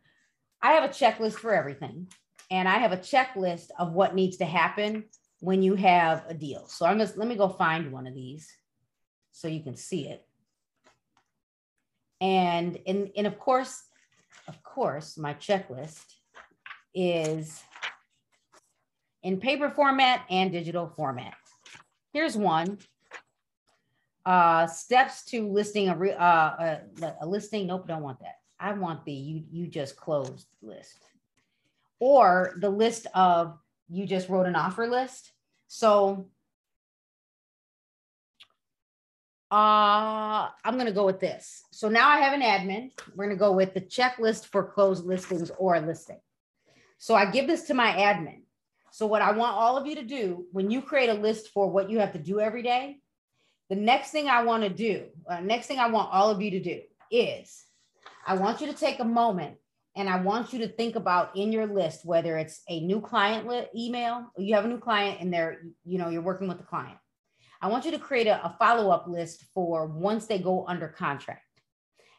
I 0.62 0.72
have 0.72 0.84
a 0.84 0.88
checklist 0.88 1.34
for 1.34 1.54
everything 1.54 2.08
and 2.50 2.68
I 2.68 2.78
have 2.78 2.92
a 2.92 2.98
checklist 2.98 3.68
of 3.78 3.92
what 3.92 4.14
needs 4.14 4.38
to 4.38 4.44
happen 4.44 5.04
when 5.40 5.62
you 5.62 5.74
have 5.74 6.24
a 6.28 6.34
deal. 6.34 6.66
So 6.66 6.86
I'm 6.86 6.98
just, 6.98 7.16
let 7.16 7.28
me 7.28 7.36
go 7.36 7.48
find 7.48 7.92
one 7.92 8.06
of 8.06 8.14
these 8.14 8.50
so 9.32 9.48
you 9.48 9.62
can 9.62 9.76
see 9.76 10.08
it. 10.08 10.26
And, 12.20 12.78
and, 12.86 13.10
and 13.16 13.26
of 13.26 13.38
course, 13.38 13.82
of 14.48 14.62
course, 14.62 15.16
my 15.16 15.34
checklist 15.34 16.04
is 16.94 17.62
in 19.22 19.38
paper 19.38 19.70
format 19.70 20.24
and 20.30 20.50
digital 20.50 20.92
format. 20.96 21.34
Here's 22.12 22.36
one. 22.36 22.78
Uh, 24.28 24.66
steps 24.66 25.24
to 25.24 25.50
listing 25.50 25.88
a, 25.88 25.96
re, 25.96 26.12
uh, 26.12 26.20
a, 26.20 26.80
a 27.22 27.26
listing. 27.26 27.66
Nope, 27.66 27.88
don't 27.88 28.02
want 28.02 28.20
that. 28.20 28.40
I 28.60 28.74
want 28.74 29.02
the 29.06 29.12
you 29.12 29.42
you 29.50 29.66
just 29.66 29.96
closed 29.96 30.46
list 30.60 30.98
or 31.98 32.52
the 32.60 32.68
list 32.68 33.06
of 33.14 33.58
you 33.88 34.04
just 34.04 34.28
wrote 34.28 34.44
an 34.44 34.54
offer 34.54 34.86
list. 34.86 35.32
So 35.68 36.26
uh, 39.50 40.48
I'm 40.62 40.74
going 40.74 40.84
to 40.84 40.92
go 40.92 41.06
with 41.06 41.20
this. 41.20 41.62
So 41.70 41.88
now 41.88 42.10
I 42.10 42.18
have 42.18 42.34
an 42.34 42.42
admin. 42.42 42.90
We're 43.14 43.24
going 43.24 43.36
to 43.36 43.40
go 43.40 43.52
with 43.52 43.72
the 43.72 43.80
checklist 43.80 44.44
for 44.48 44.62
closed 44.62 45.06
listings 45.06 45.50
or 45.58 45.76
a 45.76 45.80
listing. 45.80 46.20
So 46.98 47.14
I 47.14 47.30
give 47.30 47.46
this 47.46 47.62
to 47.68 47.72
my 47.72 47.92
admin. 47.92 48.42
So 48.90 49.06
what 49.06 49.22
I 49.22 49.32
want 49.32 49.56
all 49.56 49.78
of 49.78 49.86
you 49.86 49.94
to 49.94 50.04
do 50.04 50.44
when 50.52 50.70
you 50.70 50.82
create 50.82 51.08
a 51.08 51.14
list 51.14 51.48
for 51.48 51.70
what 51.70 51.88
you 51.88 51.98
have 52.00 52.12
to 52.12 52.18
do 52.18 52.40
every 52.40 52.62
day, 52.62 52.98
the 53.68 53.76
next 53.76 54.10
thing 54.10 54.28
I 54.28 54.42
want 54.42 54.62
to 54.62 54.70
do, 54.70 55.06
uh, 55.28 55.40
next 55.40 55.66
thing 55.66 55.78
I 55.78 55.88
want 55.88 56.12
all 56.12 56.30
of 56.30 56.40
you 56.40 56.50
to 56.52 56.60
do 56.60 56.80
is 57.10 57.64
I 58.26 58.34
want 58.34 58.60
you 58.60 58.66
to 58.66 58.72
take 58.72 59.00
a 59.00 59.04
moment 59.04 59.56
and 59.94 60.08
I 60.08 60.20
want 60.20 60.52
you 60.52 60.60
to 60.60 60.68
think 60.68 60.96
about 60.96 61.36
in 61.36 61.52
your 61.52 61.66
list 61.66 62.04
whether 62.04 62.38
it's 62.38 62.62
a 62.68 62.80
new 62.80 63.00
client 63.00 63.46
li- 63.46 63.66
email, 63.74 64.30
you 64.38 64.54
have 64.54 64.64
a 64.64 64.68
new 64.68 64.78
client 64.78 65.20
and 65.20 65.32
they're, 65.32 65.62
you 65.84 65.98
know, 65.98 66.08
you're 66.08 66.22
working 66.22 66.48
with 66.48 66.58
the 66.58 66.64
client. 66.64 66.96
I 67.60 67.68
want 67.68 67.84
you 67.84 67.90
to 67.90 67.98
create 67.98 68.26
a, 68.26 68.44
a 68.44 68.56
follow 68.58 68.90
up 68.90 69.06
list 69.08 69.44
for 69.52 69.86
once 69.86 70.26
they 70.26 70.38
go 70.38 70.64
under 70.66 70.88
contract. 70.88 71.42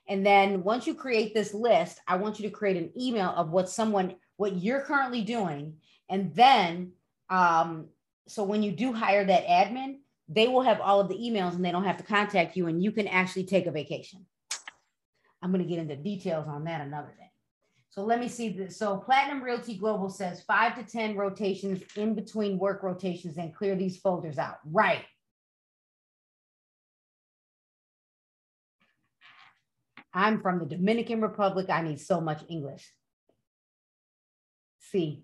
And 0.08 0.26
then 0.26 0.64
once 0.64 0.88
you 0.88 0.96
create 0.96 1.34
this 1.34 1.54
list, 1.54 2.00
I 2.08 2.18
want 2.18 2.40
you 2.40 2.50
to 2.50 2.56
create 2.56 2.78
an 2.78 2.92
email 3.00 3.30
of 3.30 3.52
what 3.52 3.70
someone, 3.70 4.16
what 4.38 4.58
you're 4.58 4.82
currently 4.82 5.22
doing. 5.22 5.76
And 6.10 6.34
then, 6.36 6.94
um, 7.30 7.90
so 8.28 8.44
when 8.44 8.64
you 8.64 8.72
do 8.72 8.92
hire 8.92 9.24
that 9.24 9.48
admin, 9.48 10.00
they 10.30 10.48
will 10.48 10.62
have 10.62 10.80
all 10.80 11.02
of 11.02 11.10
the 11.10 11.16
emails 11.16 11.56
and 11.56 11.66
they 11.66 11.72
don't 11.72 11.84
have 11.84 11.98
to 11.98 12.04
contact 12.04 12.56
you 12.56 12.68
and 12.68 12.84
you 12.84 12.92
can 12.92 13.08
actually 13.08 13.46
take 13.46 13.66
a 13.66 13.72
vacation. 13.72 14.26
I'm 15.42 15.52
going 15.52 15.64
to 15.64 15.70
get 15.70 15.80
into 15.80 15.96
details 15.96 16.48
on 16.48 16.66
that 16.66 16.82
another 16.82 17.14
day. 17.18 17.32
So 17.90 18.04
let 18.04 18.20
me 18.20 18.28
see 18.28 18.50
this. 18.50 18.78
So 18.78 18.98
Platinum 18.98 19.42
Realty 19.42 19.76
Global 19.76 20.10
says 20.10 20.44
five 20.44 20.76
to 20.76 20.84
10 20.84 21.18
rotations 21.18 21.82
in 21.96 22.14
between 22.14 22.60
work 22.60 22.84
rotations 22.84 23.38
and 23.38 23.56
clear 23.56 23.76
these 23.76 23.98
folders 23.98 24.38
out. 24.38 24.60
Right. 24.64 25.04
I'm 30.14 30.42
from 30.42 30.60
the 30.60 30.66
Dominican 30.66 31.22
Republic. 31.22 31.70
I 31.70 31.82
need 31.82 32.00
so 32.00 32.22
much 32.22 32.42
English. 32.50 32.94
Sí. 34.94 35.24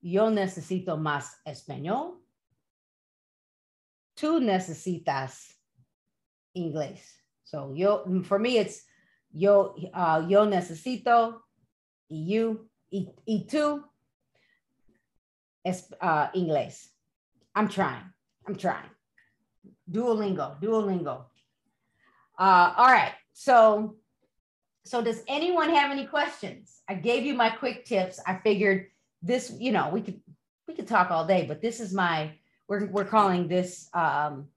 Yo 0.00 0.30
necesito 0.30 0.98
más 0.98 1.26
español. 1.46 2.18
Tú 4.18 4.40
necesitas 4.40 5.54
inglés. 6.56 7.00
So 7.44 7.72
yo, 7.74 8.04
for 8.24 8.38
me, 8.38 8.58
it's 8.58 8.84
yo, 9.32 9.74
uh, 9.94 10.26
yo 10.28 10.46
necesito, 10.46 11.40
y 12.10 12.24
you, 12.26 12.68
y, 12.90 13.08
y 13.26 13.46
tú, 13.48 13.84
es, 15.64 15.92
uh, 16.00 16.28
inglés. 16.34 16.88
I'm 17.54 17.68
trying. 17.68 18.04
I'm 18.46 18.56
trying. 18.56 18.90
Duolingo, 19.90 20.60
Duolingo. 20.60 21.24
Uh, 22.38 22.74
all 22.76 22.86
right. 22.86 23.12
So, 23.32 23.96
so 24.84 25.02
does 25.02 25.22
anyone 25.28 25.70
have 25.70 25.90
any 25.90 26.06
questions? 26.06 26.80
I 26.88 26.94
gave 26.94 27.24
you 27.24 27.34
my 27.34 27.50
quick 27.50 27.84
tips. 27.84 28.20
I 28.26 28.36
figured 28.36 28.86
this, 29.22 29.52
you 29.58 29.72
know, 29.72 29.90
we 29.90 30.02
could 30.02 30.20
we 30.66 30.74
could 30.74 30.86
talk 30.86 31.10
all 31.10 31.26
day, 31.26 31.46
but 31.46 31.62
this 31.62 31.80
is 31.80 31.92
my 31.94 32.32
we're 32.68 32.86
we're 32.86 33.04
calling 33.04 33.48
this 33.48 33.88
um, 33.94 34.48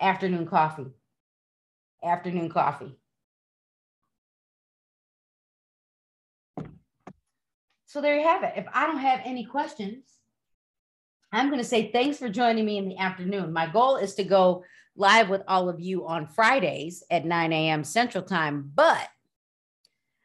afternoon 0.00 0.46
coffee. 0.46 0.86
Afternoon 2.02 2.48
coffee. 2.48 2.96
So 7.86 8.00
there 8.00 8.18
you 8.18 8.26
have 8.26 8.42
it. 8.42 8.54
If 8.56 8.66
I 8.72 8.86
don't 8.86 8.98
have 8.98 9.20
any 9.24 9.44
questions, 9.44 10.04
I'm 11.32 11.48
going 11.48 11.60
to 11.60 11.64
say 11.64 11.92
thanks 11.92 12.18
for 12.18 12.28
joining 12.28 12.64
me 12.64 12.78
in 12.78 12.88
the 12.88 12.98
afternoon. 12.98 13.52
My 13.52 13.68
goal 13.68 13.96
is 13.96 14.14
to 14.16 14.24
go 14.24 14.64
live 14.96 15.28
with 15.28 15.42
all 15.48 15.68
of 15.68 15.80
you 15.80 16.06
on 16.06 16.26
Fridays 16.26 17.04
at 17.10 17.24
9 17.24 17.52
a.m. 17.52 17.84
Central 17.84 18.24
Time. 18.24 18.70
But 18.74 19.08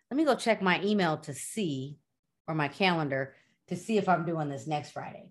let 0.10 0.18
me 0.18 0.26
go 0.26 0.36
check 0.36 0.62
my 0.62 0.82
email 0.84 1.18
to 1.18 1.34
see, 1.34 1.98
or 2.48 2.56
my 2.56 2.68
calendar 2.68 3.36
to 3.68 3.76
see 3.76 3.98
if 3.98 4.10
I'm 4.10 4.26
doing 4.26 4.50
this 4.50 4.66
next 4.66 4.92
Friday. 4.92 5.30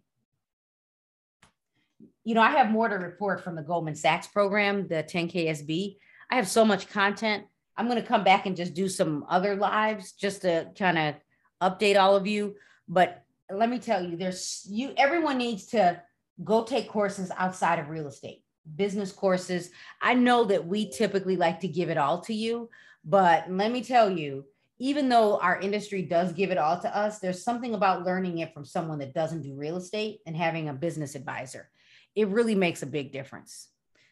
You 2.28 2.34
know, 2.34 2.42
I 2.42 2.50
have 2.50 2.70
more 2.70 2.90
to 2.90 2.96
report 2.96 3.42
from 3.42 3.54
the 3.54 3.62
Goldman 3.62 3.94
Sachs 3.94 4.26
program, 4.26 4.86
the 4.86 5.02
10KSB. 5.02 5.96
I 6.30 6.36
have 6.36 6.46
so 6.46 6.62
much 6.62 6.90
content. 6.90 7.46
I'm 7.74 7.86
going 7.88 7.98
to 7.98 8.06
come 8.06 8.22
back 8.22 8.44
and 8.44 8.54
just 8.54 8.74
do 8.74 8.86
some 8.86 9.24
other 9.30 9.56
lives 9.56 10.12
just 10.12 10.42
to 10.42 10.70
kind 10.78 10.98
of 10.98 11.14
update 11.62 11.98
all 11.98 12.16
of 12.16 12.26
you. 12.26 12.56
But 12.86 13.24
let 13.50 13.70
me 13.70 13.78
tell 13.78 14.04
you, 14.04 14.18
there's 14.18 14.66
you, 14.68 14.92
everyone 14.98 15.38
needs 15.38 15.68
to 15.68 16.02
go 16.44 16.64
take 16.64 16.90
courses 16.90 17.32
outside 17.34 17.78
of 17.78 17.88
real 17.88 18.08
estate, 18.08 18.42
business 18.76 19.10
courses. 19.10 19.70
I 20.02 20.12
know 20.12 20.44
that 20.44 20.66
we 20.66 20.90
typically 20.90 21.36
like 21.36 21.60
to 21.60 21.68
give 21.68 21.88
it 21.88 21.96
all 21.96 22.20
to 22.24 22.34
you, 22.34 22.68
but 23.06 23.50
let 23.50 23.72
me 23.72 23.82
tell 23.82 24.10
you, 24.10 24.44
even 24.78 25.08
though 25.08 25.38
our 25.38 25.58
industry 25.58 26.02
does 26.02 26.34
give 26.34 26.50
it 26.50 26.58
all 26.58 26.78
to 26.78 26.94
us, 26.94 27.20
there's 27.20 27.42
something 27.42 27.72
about 27.72 28.04
learning 28.04 28.40
it 28.40 28.52
from 28.52 28.66
someone 28.66 28.98
that 28.98 29.14
doesn't 29.14 29.40
do 29.40 29.54
real 29.54 29.78
estate 29.78 30.20
and 30.26 30.36
having 30.36 30.68
a 30.68 30.74
business 30.74 31.14
advisor. 31.14 31.70
It 32.18 32.26
really 32.28 32.56
makes 32.56 32.82
a 32.82 32.86
big 32.86 33.12
difference. 33.12 33.68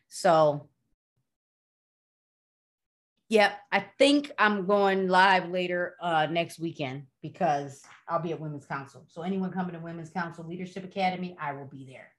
So, 0.09 0.69
Yep, 3.29 3.59
I 3.73 3.81
think 3.99 4.31
I'm 4.39 4.67
going 4.67 5.09
live 5.09 5.51
later 5.51 5.97
uh, 6.01 6.29
next 6.31 6.61
weekend 6.61 7.07
because 7.23 7.83
I'll 8.09 8.23
be 8.23 8.31
at 8.31 8.39
Women's 8.41 8.67
Council. 8.67 9.05
So 9.09 9.23
anyone 9.23 9.51
coming 9.51 9.73
to 9.73 9.81
Women's 9.81 10.11
Council 10.11 10.47
Leadership 10.47 10.85
Academy, 10.85 11.37
I 11.41 11.53
will 11.53 11.67
be 11.67 11.85
there. 11.91 12.13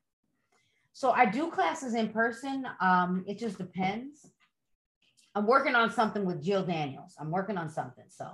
So 0.91 1.11
I 1.11 1.25
do 1.25 1.49
classes 1.49 1.93
in 1.93 2.09
person. 2.09 2.67
Um, 2.81 3.23
it 3.25 3.39
just 3.39 3.57
depends. 3.57 4.29
I'm 5.33 5.47
working 5.47 5.75
on 5.75 5.91
something 5.91 6.25
with 6.25 6.43
Jill 6.43 6.65
Daniels. 6.65 7.15
I'm 7.17 7.31
working 7.31 7.57
on 7.57 7.69
something. 7.69 8.05
So 8.09 8.29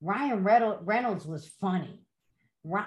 Ryan 0.00 0.44
Reynolds 0.44 1.26
was 1.26 1.48
funny. 1.60 2.06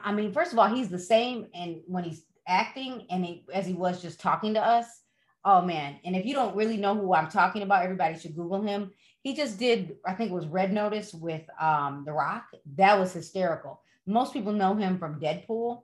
I 0.03 0.11
mean, 0.11 0.31
first 0.33 0.53
of 0.53 0.59
all, 0.59 0.67
he's 0.67 0.89
the 0.89 0.99
same, 0.99 1.47
and 1.53 1.81
when 1.87 2.03
he's 2.03 2.23
acting 2.47 3.05
and 3.09 3.25
he, 3.25 3.45
as 3.53 3.65
he 3.65 3.73
was 3.73 4.01
just 4.01 4.19
talking 4.19 4.53
to 4.55 4.59
us, 4.59 5.01
oh 5.45 5.61
man. 5.61 5.97
And 6.03 6.15
if 6.15 6.25
you 6.25 6.33
don't 6.33 6.55
really 6.55 6.77
know 6.77 6.95
who 6.95 7.13
I'm 7.13 7.29
talking 7.29 7.61
about, 7.61 7.83
everybody 7.83 8.17
should 8.17 8.35
Google 8.35 8.61
him. 8.61 8.91
He 9.21 9.35
just 9.35 9.59
did, 9.59 9.97
I 10.05 10.13
think 10.13 10.31
it 10.31 10.33
was 10.33 10.47
Red 10.47 10.73
Notice 10.73 11.13
with 11.13 11.43
um, 11.59 12.03
The 12.05 12.11
Rock. 12.11 12.45
That 12.75 12.99
was 12.99 13.13
hysterical. 13.13 13.81
Most 14.05 14.33
people 14.33 14.51
know 14.51 14.73
him 14.75 14.97
from 14.97 15.19
Deadpool, 15.19 15.83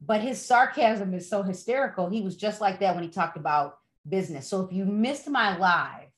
but 0.00 0.20
his 0.20 0.40
sarcasm 0.40 1.14
is 1.14 1.28
so 1.28 1.42
hysterical. 1.42 2.08
He 2.08 2.20
was 2.20 2.36
just 2.36 2.60
like 2.60 2.80
that 2.80 2.94
when 2.94 3.04
he 3.04 3.10
talked 3.10 3.36
about 3.36 3.78
business. 4.08 4.46
So 4.46 4.60
if 4.62 4.72
you 4.72 4.84
missed 4.84 5.28
my 5.28 5.56
live 5.56 6.08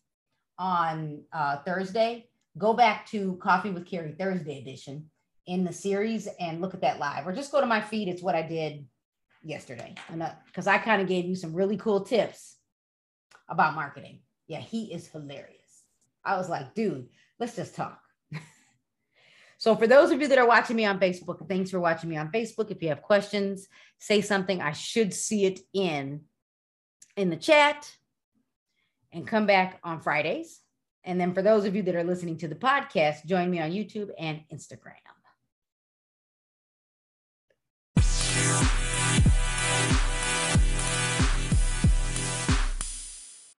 on 0.59 1.23
uh, 1.33 1.59
Thursday, 1.59 2.29
go 2.59 2.73
back 2.73 3.07
to 3.11 3.37
Coffee 3.37 3.71
with 3.71 3.87
Carrie 3.87 4.15
Thursday 4.19 4.61
edition 4.61 5.09
in 5.47 5.65
the 5.65 5.73
series 5.73 6.29
and 6.41 6.61
look 6.61 6.75
at 6.75 6.81
that 6.81 6.99
live, 6.99 7.27
or 7.27 7.33
just 7.33 7.53
go 7.53 7.61
to 7.61 7.67
my 7.67 7.81
feed. 7.81 8.09
It's 8.09 8.23
what 8.23 8.35
I 8.35 8.43
did 8.43 8.87
yesterday, 9.43 9.95
because 10.47 10.67
uh, 10.67 10.71
I 10.71 10.79
kind 10.79 11.01
of 11.01 11.09
gave 11.09 11.25
you 11.25 11.37
some 11.37 11.55
really 11.55 11.77
cool 11.77 12.01
tips 12.01 12.57
about 13.49 13.75
marketing. 13.75 14.21
Yeah, 14.49 14.61
he 14.61 14.93
is 14.93 15.07
hilarious. 15.09 15.57
I 16.25 16.37
was 16.37 16.49
like, 16.49 16.75
dude, 16.75 17.09
let's 17.39 17.55
just 17.55 17.75
talk. 17.77 18.01
so, 19.59 19.77
for 19.77 19.87
those 19.87 20.11
of 20.11 20.21
you 20.21 20.29
that 20.29 20.39
are 20.39 20.49
watching 20.49 20.77
me 20.77 20.85
on 20.85 20.99
Facebook, 20.99 21.49
thanks 21.49 21.71
for 21.71 21.81
watching 21.81 22.11
me 22.11 22.17
on 22.17 22.33
Facebook. 22.33 22.71
If 22.71 22.83
you 22.83 22.89
have 22.89 23.03
questions, 23.03 23.69
say 23.99 24.21
something. 24.21 24.61
I 24.61 24.73
should 24.73 25.15
see 25.15 25.47
it 25.47 25.61
in 25.73 26.23
in 27.17 27.31
the 27.31 27.37
chat 27.37 27.91
and 29.13 29.27
come 29.27 29.47
back 29.47 29.79
on 29.83 30.01
Fridays. 30.01 30.61
And 31.05 31.21
then 31.21 31.33
for 31.33 31.41
those 31.41 31.65
of 31.65 31.77
you 31.77 31.83
that 31.85 31.95
are 31.95 32.05
listening 32.05 32.37
to 32.39 32.49
the 32.49 32.57
podcast, 32.57 33.25
join 33.27 33.51
me 33.51 33.61
on 33.61 33.71
YouTube 33.71 34.11
and 34.19 34.41
Instagram. 34.53 34.95